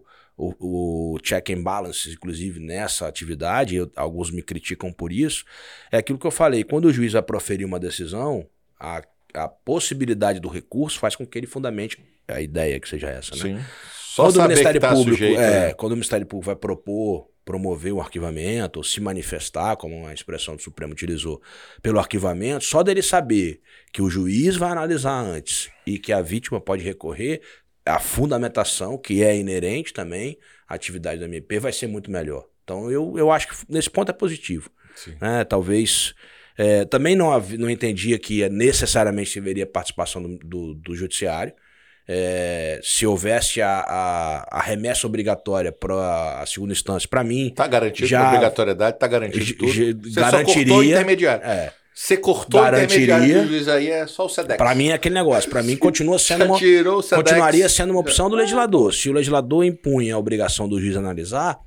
[0.00, 0.04] o,
[0.38, 5.44] o, o check and balance, inclusive nessa atividade, eu- alguns me criticam por isso,
[5.90, 8.46] é aquilo que eu falei, quando o juiz vai proferir uma decisão,
[8.78, 9.02] a,
[9.34, 13.42] a possibilidade do recurso faz com que ele fundamente a ideia que seja essa, né?
[13.42, 13.58] Sim.
[13.92, 15.74] Só quando o Ministério tá Público, sujeito, é, né?
[15.74, 20.54] quando o Ministério Público vai propor, promover o arquivamento, ou se manifestar, como a expressão
[20.56, 21.40] do Supremo utilizou,
[21.80, 23.60] pelo arquivamento, só dele saber
[23.92, 27.40] que o juiz vai analisar antes e que a vítima pode recorrer,
[27.88, 32.44] a fundamentação, que é inerente também à atividade da MP, vai ser muito melhor.
[32.64, 34.70] Então eu, eu acho que nesse ponto é positivo.
[35.20, 35.44] Né?
[35.44, 36.14] Talvez.
[36.56, 41.52] é, também não, não entendia que é necessariamente haveria participação do, do, do judiciário.
[42.10, 47.66] É, se houvesse a, a, a remessa obrigatória para a segunda instância, para mim, Tá
[47.66, 49.70] garantido Já- a obrigatoriedade, tá garantido tudo.
[49.70, 49.84] Você
[50.14, 51.44] só cortou o garantiria- intermediário.
[51.46, 54.56] é, Você cortou Garantiria- juiz aí, é só o SEDEX.
[54.56, 55.50] para mim é aquele negócio.
[55.50, 56.56] Para mim continua sendo uma,
[57.16, 58.94] continuaria sendo uma opção do legislador.
[58.94, 61.58] Se o legislador impunha a obrigação do juiz analisar,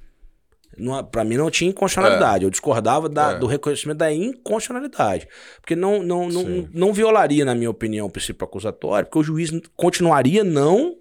[1.12, 2.46] para mim não tinha inconstitucionalidade.
[2.46, 3.38] Eu discordava da- É.
[3.40, 5.28] do reconhecimento da inconstitucionalidade.
[5.60, 6.70] Porque não, não, não, Sim.
[6.74, 10.96] não violaria, na minha opinião, o princípio acusatório, porque o juiz continuaria não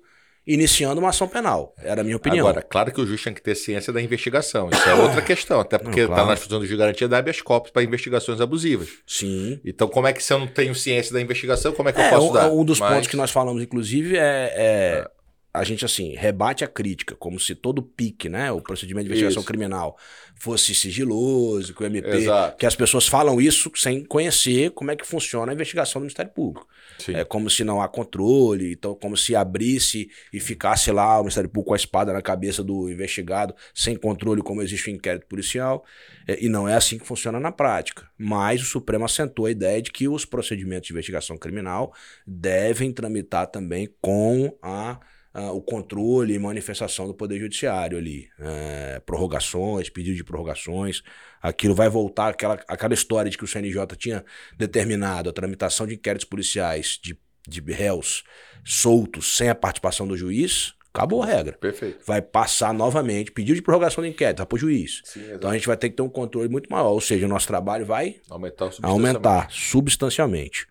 [0.53, 1.74] iniciando uma ação penal.
[1.82, 2.46] Era a minha opinião.
[2.46, 4.68] Agora, claro que o juiz tem que ter ciência da investigação.
[4.72, 5.61] Isso é outra questão.
[5.61, 6.22] Até porque Não, claro.
[6.22, 8.88] tá nas funções de garantia da habeas corpus para investigações abusivas.
[9.07, 9.61] Sim.
[9.64, 12.05] Então, como é que se eu não tenho ciência da investigação, como é que eu
[12.05, 12.51] É, posso um, dar?
[12.51, 15.11] um dos Mas- pontos que nós falamos, inclusive, é, é
[15.53, 19.40] a gente, assim, rebate a crítica, como se todo pique, né, o procedimento de investigação
[19.40, 19.46] Isso.
[19.46, 19.96] criminal
[20.36, 22.09] fosse sigiloso, que o MP...
[22.09, 22.57] Exato.
[22.57, 26.32] Que as pessoas falam isso sem conhecer como é que funciona a investigação do Ministério
[26.32, 26.66] Público.
[26.98, 27.14] Sim.
[27.14, 31.51] É como se não há controle, então como se abrisse e ficasse lá o Ministério
[31.51, 35.84] Público com a espada na cabeça do investigado, sem controle, como existe o inquérito policial.
[36.26, 38.09] É, e não é assim que funciona na prática.
[38.16, 41.92] Mas o Supremo assentou a ideia de que os procedimentos de investigação criminal
[42.26, 45.01] devem tramitar também com a,
[45.33, 48.28] a- o controle e manifestação do Poder Judiciário ali.
[48.39, 51.03] É, prorrogações, pedido de prorrogações.
[51.43, 54.24] Aquilo vai voltar àquela, àquela história de que o CNJ tinha
[54.57, 57.16] determinado a tramitação de inquéritos policiais de,
[57.49, 58.24] de réus
[58.64, 60.74] soltos sem a participação do juiz.
[60.93, 61.53] Acabou a regra.
[61.57, 62.05] Perfeito.
[62.05, 65.01] Vai passar novamente, pedido de prorrogação do inquérito, vai para o juiz.
[65.05, 65.22] Sim.
[65.35, 67.47] Então a gente vai ter que ter um controle muito maior, ou seja, o nosso
[67.47, 69.16] trabalho vai Aumentar o substanciamento.
[69.16, 70.66] aumentar substancialmente.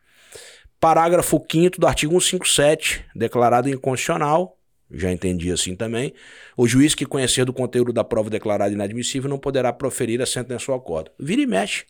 [0.79, 4.57] Parágrafo 5 do artigo 157, declarado inconstitucional,
[4.91, 6.13] já entendi assim também.
[6.55, 10.71] O juiz que conhecer do conteúdo da prova declarada inadmissível não poderá proferir a sentença
[10.71, 11.11] ou acordo.
[11.19, 11.85] Vira e mexe.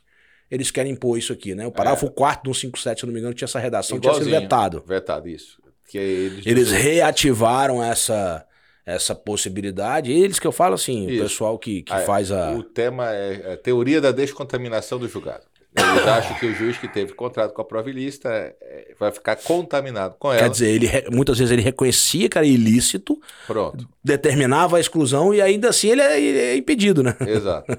[0.49, 1.67] Eles querem impor isso aqui, né?
[1.67, 4.41] O parágrafo 4 do 157, se não me engano, tinha essa redação, tinha sido Igualzinho.
[4.41, 4.83] vetado.
[4.85, 5.61] Vetado, isso.
[5.87, 8.43] Que eles, Eles reativaram essa,
[8.85, 10.11] essa possibilidade.
[10.11, 11.19] Eles que eu falo assim, Isso.
[11.19, 12.51] o pessoal que, que Ah, faz a.
[12.53, 15.45] O tema é a teoria da descontaminação do julgado.
[15.75, 19.35] Eles acham que o juiz que teve contrato com a prova ilícita é, vai ficar
[19.35, 20.41] contaminado com ela.
[20.41, 23.87] Quer dizer, ele, muitas vezes ele reconhecia que era ilícito, Pronto.
[24.03, 27.15] determinava a exclusão e ainda assim ele é, é impedido, né?
[27.21, 27.71] Exato.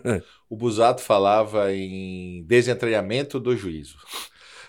[0.49, 3.97] O Busato falava em desentranhamento do juízo.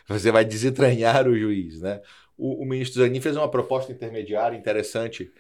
[0.08, 2.02] Você vai desentranhar o juiz, né?
[2.38, 5.32] O, o ministro Zanin fez uma proposta intermediária interessante,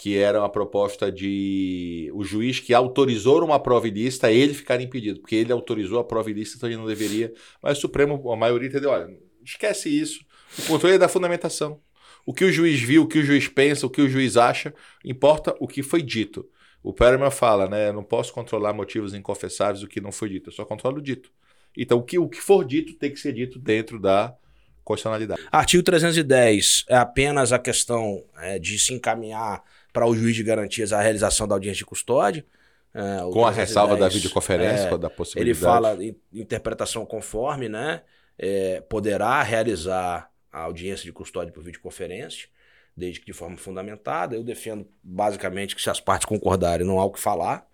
[0.00, 5.20] que era uma proposta de o juiz que autorizou uma prova ilícita, ele ficar impedido,
[5.20, 7.30] porque ele autorizou a prova ilícita, então ele não deveria.
[7.62, 10.24] Mas o Supremo, a maioria entendeu, olha, esquece isso.
[10.58, 11.82] O controle é da fundamentação.
[12.24, 14.72] O que o juiz viu, o que o juiz pensa, o que o juiz acha,
[15.04, 16.48] importa o que foi dito.
[16.82, 17.90] O Perelman fala, né?
[17.90, 21.02] Eu não posso controlar motivos inconfessáveis do que não foi dito, eu só controlo o
[21.02, 21.30] dito.
[21.76, 24.34] Então, o que, o que for dito tem que ser dito dentro da
[24.82, 25.42] constitucionalidade.
[25.52, 29.62] Artigo 310 é apenas a questão é, de se encaminhar
[29.92, 32.44] para o juiz de garantias a realização da audiência de custódia.
[32.92, 35.60] É, Com a ressalva da 310, videoconferência, é, da Ele possibilidade.
[35.60, 38.02] fala em interpretação conforme, né?
[38.42, 42.48] é, poderá realizar a audiência de custódia por videoconferência,
[42.96, 44.34] desde que de forma fundamentada.
[44.34, 47.68] Eu defendo basicamente que se as partes concordarem, não há o que falar.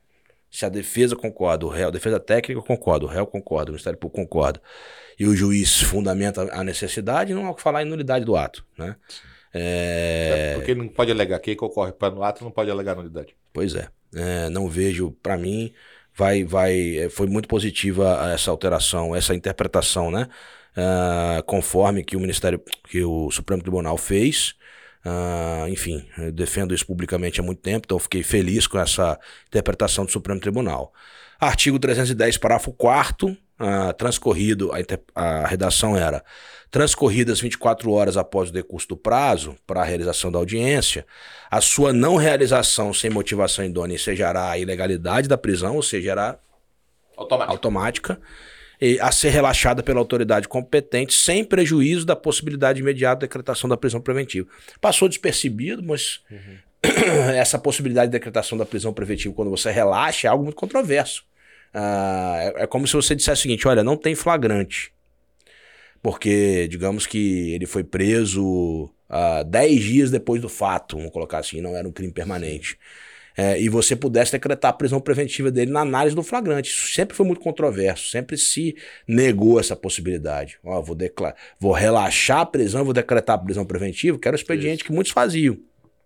[0.50, 3.98] Se a defesa concorda, o réu, a defesa técnica concorda, o réu concorda, o Ministério
[3.98, 4.60] Público concorda,
[5.18, 8.66] e o juiz fundamenta a necessidade, não há o que falar em nulidade do ato,
[8.76, 8.96] né?
[9.52, 11.38] É, Porque não pode alegar.
[11.40, 13.34] Quem concorre para no ato não pode alegar nulidade.
[13.52, 13.88] Pois é.
[14.14, 15.72] É, não vejo, para mim,
[16.14, 20.28] vai, vai, é, foi muito positiva essa alteração, essa interpretação, né?
[20.76, 24.54] Ah, conforme que o Ministério, que o Supremo Tribunal fez.
[25.04, 29.18] Ah, enfim, eu defendo isso publicamente há muito tempo, então eu fiquei feliz com essa
[29.46, 30.92] interpretação do Supremo Tribunal.
[31.40, 33.36] Artigo 310, parágrafo 4
[33.96, 34.78] transcorrido, a,
[35.14, 36.22] a redação era:
[36.70, 41.06] transcorridas 24 horas após o decurso do prazo para a realização da audiência,
[41.50, 46.38] a sua não realização sem motivação idônea ensejará a ilegalidade da prisão, ou seja, será
[47.16, 48.20] automática,
[48.80, 53.76] e a ser relaxada pela autoridade competente, sem prejuízo da possibilidade imediata de decretação da
[53.76, 54.46] prisão preventiva.
[54.80, 56.20] Passou despercebido, mas
[57.34, 61.24] essa possibilidade de decretação da prisão preventiva quando você relaxa é algo muito controverso.
[61.72, 64.92] Ah, é, é como se você dissesse o seguinte: olha, não tem flagrante.
[66.06, 71.60] Porque, digamos que ele foi preso ah, 10 dias depois do fato, vamos colocar assim,
[71.60, 72.78] não era um crime permanente.
[73.36, 76.70] É, e você pudesse decretar a prisão preventiva dele na análise do flagrante.
[76.70, 80.60] Isso sempre foi muito controverso, sempre se negou essa possibilidade.
[80.62, 84.38] Ó, vou, declarar, vou relaxar a prisão, vou decretar a prisão preventiva, que era o
[84.38, 84.84] expediente Isso.
[84.84, 85.58] que muitos faziam.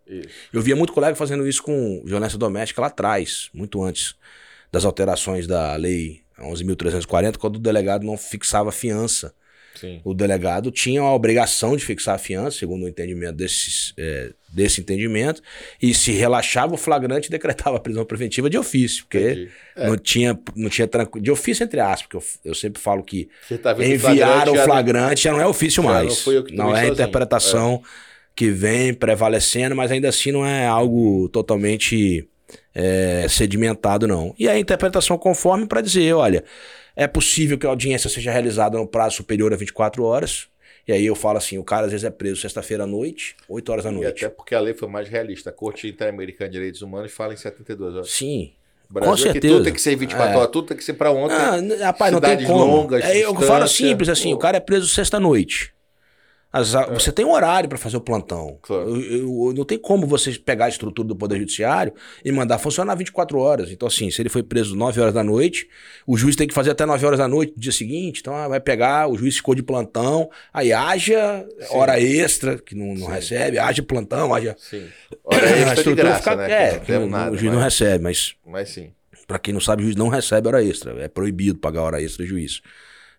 [0.07, 0.29] Isso.
[0.51, 4.15] Eu via muito colega fazendo isso com violência doméstica lá atrás, muito antes
[4.73, 9.35] das alterações da lei 11.340, quando o delegado não fixava fiança.
[9.75, 10.01] Sim.
[10.05, 14.81] O delegado tinha a obrigação de fixar a fiança, segundo o entendimento desses, é, desse
[14.81, 15.41] entendimento,
[15.81, 19.49] e se relaxava o flagrante, decretava a prisão preventiva de ofício, porque.
[19.77, 19.87] É.
[19.87, 21.21] não tinha, não tinha tranqu...
[21.21, 23.29] de ofício entre aspas, porque eu, eu sempre falo que
[23.63, 26.27] tá enviar o já- flagrante já não é ofício mais.
[26.27, 27.83] não não é a interpretação
[28.35, 32.29] que vem prevalecendo, mas ainda assim não é algo totalmente
[32.75, 34.35] é, sedimentado, não.
[34.39, 36.45] E a interpretação conforme para dizer, olha,
[37.03, 40.49] é possível que a audiência seja realizada no prazo superior a 24 horas.
[40.89, 43.71] E aí eu falo assim, o cara às vezes é preso sexta-feira à noite, 8
[43.73, 44.25] horas da E noite.
[44.25, 45.51] até porque a lei foi mais realista.
[45.51, 48.11] A Corte Interamericana de Direitos Humanos fala em 72 horas.
[48.11, 48.53] Sim.
[48.89, 49.55] Brasil Com é que certeza.
[49.55, 50.37] tudo tem que ser 24 É.
[50.37, 51.35] horas, tudo tem que ser pra ontem.
[51.37, 52.65] Ah, rapaz, não tem Cidades como.
[52.65, 54.35] longas, é, eu falo simples assim, Pô.
[54.37, 55.73] o cara é preso sexta-noite.
[56.53, 58.49] As a- Você tem um horário para fazer o plantão.
[58.63, 58.67] É.
[58.67, 58.89] Claro.
[58.97, 61.93] Eu- eu- eu- não tem como você pegar a estrutura do Poder Judiciário
[62.25, 63.71] e mandar funcionar 24 horas.
[63.71, 65.69] Então, assim, se ele foi preso 9 horas da noite,
[66.07, 68.19] o juiz tem que fazer até 9 horas da noite do dia seguinte.
[68.21, 71.77] Então, ah, vai pegar, o juiz ficou de plantão, aí haja Sim.
[71.77, 74.57] hora extra, que não, não recebe, haja plantão, haja.
[74.59, 74.87] Sim.
[75.25, 76.53] Olha, a extra de estrutura graça, fica- né?
[76.75, 78.91] É, Que não nada, o juiz não mas, recebe, mas mas sim.
[79.29, 81.01] Pra quem não sabe, o juiz não recebe hora extra.
[81.01, 82.61] É proibido pagar hora extra de juiz.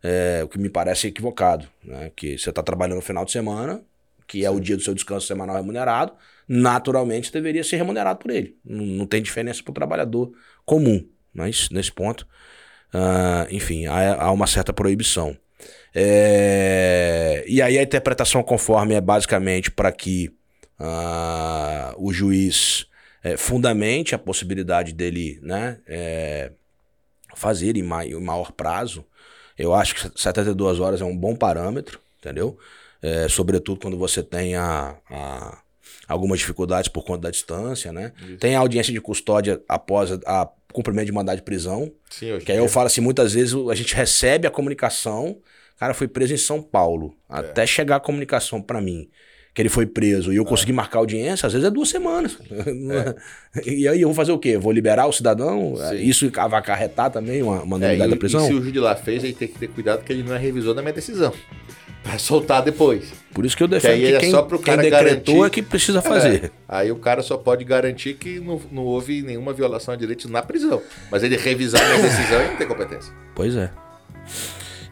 [0.04, 1.68] É, o que me parece equivocado.
[1.84, 2.12] Né?
[2.16, 3.82] Que você está trabalhando no final de semana,
[4.28, 6.14] que é o dia do seu descanso semanal remunerado,
[6.48, 8.58] naturalmente deveria ser remunerado por ele.
[8.66, 10.32] Não, não tem diferença para o trabalhador
[10.66, 11.08] comum.
[11.34, 12.28] Mas nesse ponto,
[12.94, 15.38] ah, enfim, há, há uma certa proibição.
[15.94, 20.34] É, e aí a interpretação conforme é basicamente para que
[20.80, 22.88] ah, o juiz
[23.24, 26.52] é, fundamente a possibilidade dele né, é,
[27.36, 29.06] fazer em maior prazo.
[29.62, 32.58] Eu acho que 72 horas é um bom parâmetro, entendeu?
[33.02, 35.62] É, sobretudo quando você tem a, a-
[36.08, 38.14] algumas dificuldades por conta da distância, né?
[38.28, 38.38] Isso.
[38.38, 42.52] Tem a audiência de custódia após a, a cumprimento de mandado de prisão, Sim, que
[42.52, 45.38] aí eu falo assim, muitas vezes a gente recebe a comunicação,
[45.78, 47.38] cara foi preso em São Paulo, É.
[47.40, 49.10] até chegar a comunicação pra mim
[49.54, 52.38] que ele foi preso e eu consegui marcar audiência, às vezes é duas semanas.
[53.66, 54.58] e aí eu vou fazer o quê?
[54.58, 55.76] Vou liberar o cidadão?
[55.90, 55.96] Sim.
[55.98, 58.44] Isso vai acarretar também uma, uma É, nulidade e, da prisão?
[58.46, 60.34] e se o juiz de lá fez, aí tem que ter cuidado que ele não
[60.34, 61.34] é revisor da minha decisão.
[62.02, 63.14] Pra soltar depois.
[63.32, 65.46] Por isso que eu defendo aí que, é quem, só pro quem cara decretou garantir-
[65.46, 66.46] é que precisa fazer.
[66.46, 70.26] É, aí o cara só pode garantir que não, não houve nenhuma violação de direitos
[70.28, 70.82] na prisão.
[71.12, 73.14] Mas ele revisar a minha decisão, ele não tem competência.
[73.36, 73.70] Pois é.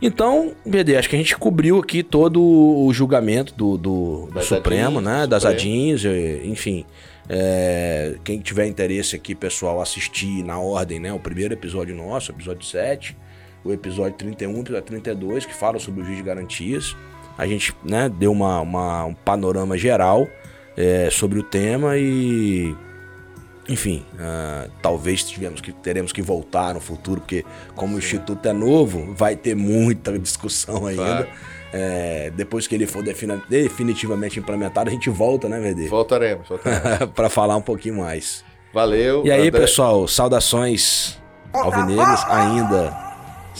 [0.02, 5.02] Então, BD, acho que a gente cobriu aqui todo o julgamento do, do, do Supremo,
[5.02, 5.28] né?
[5.28, 5.44] Das.
[5.46, 6.04] Adins,
[6.46, 6.86] enfim.
[7.28, 11.12] É, quem tiver interesse aqui, pessoal, assistir na ordem, né?
[11.14, 13.16] O primeiro episódio nosso, episódio 7,
[13.64, 16.96] o episódio 31, o episódio 32, que fala sobre o juiz de garantias.
[17.38, 20.28] A gente né, deu uma, uma- um panorama geral
[20.78, 22.74] é, sobre o tema e
[23.70, 27.46] enfim, ah, talvez tivemos que, teremos que voltar no futuro, porque
[27.76, 31.04] como o Instituto é novo, vai ter muita discussão ainda.
[31.04, 31.28] Claro.
[31.72, 35.88] É, depois que ele for definitivamente implementado, a gente volta, né, VD?
[35.88, 37.12] Voltaremos, voltaremos.
[37.14, 38.44] Para falar um pouquinho mais.
[38.74, 39.24] Valeu.
[39.24, 39.62] E aí, André.
[39.62, 41.20] pessoal, saudações
[41.54, 43.09] alvinegras, ainda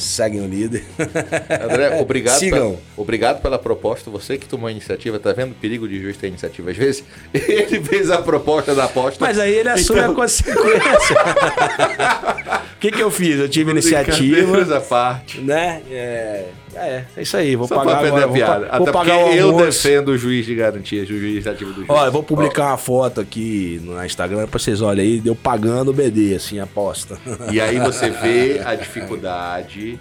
[0.02, 0.84] seguem o líder.
[1.64, 2.72] André, obrigado, Sigam.
[2.72, 4.10] pela, obrigado pela proposta.
[4.10, 7.04] Você que tomou a iniciativa, tá vendo o perigo de juiz ter iniciativa às vezes?
[7.34, 9.24] Ele fez a proposta da aposta.
[9.24, 11.16] Mas aí ele assume Então- a consequência.
[12.80, 13.38] O que, que eu fiz?
[13.38, 14.78] Eu tive iniciativa.
[14.78, 15.42] À parte.
[15.42, 15.82] né?
[15.92, 17.56] É, é, é isso aí.
[17.56, 18.24] Vou Só pagar agora.
[18.24, 18.60] a Vou, piada.
[18.60, 21.90] vou Até pagar porque eu defendo o juiz de garantias, o juiz iniciativo do juiz.
[21.90, 25.92] Olha, eu vou publicar uma foto aqui no Instagram pra vocês olhem aí, deu pagando
[25.92, 27.18] o BD, assim, aposta.
[27.52, 30.00] E aí você vê a dificuldade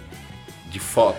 [0.69, 1.17] de foto.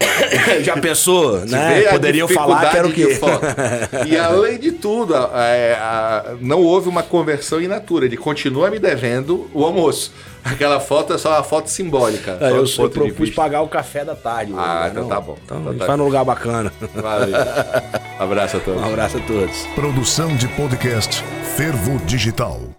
[0.62, 1.82] Já pensou, né?
[1.90, 3.18] Poderiam falar que era o quê?
[4.06, 8.04] E além de tudo, a- a- a- não houve uma conversão in natura.
[8.06, 10.12] Ele continua me devendo o almoço.
[10.42, 12.38] Aquela foto é só uma foto simbólica.
[12.40, 14.52] É, eu, só propus pagar o café da tarde.
[14.56, 15.36] Ah, hoje, então né, tá bom.
[15.44, 16.72] Então, Então tá vai num lugar bacana.
[16.94, 17.34] Valeu.
[18.18, 18.80] Abraço a todos.
[18.82, 19.66] Um abraço a todos.
[19.74, 21.22] Produção de podcast
[21.56, 22.70] Fervo Digital.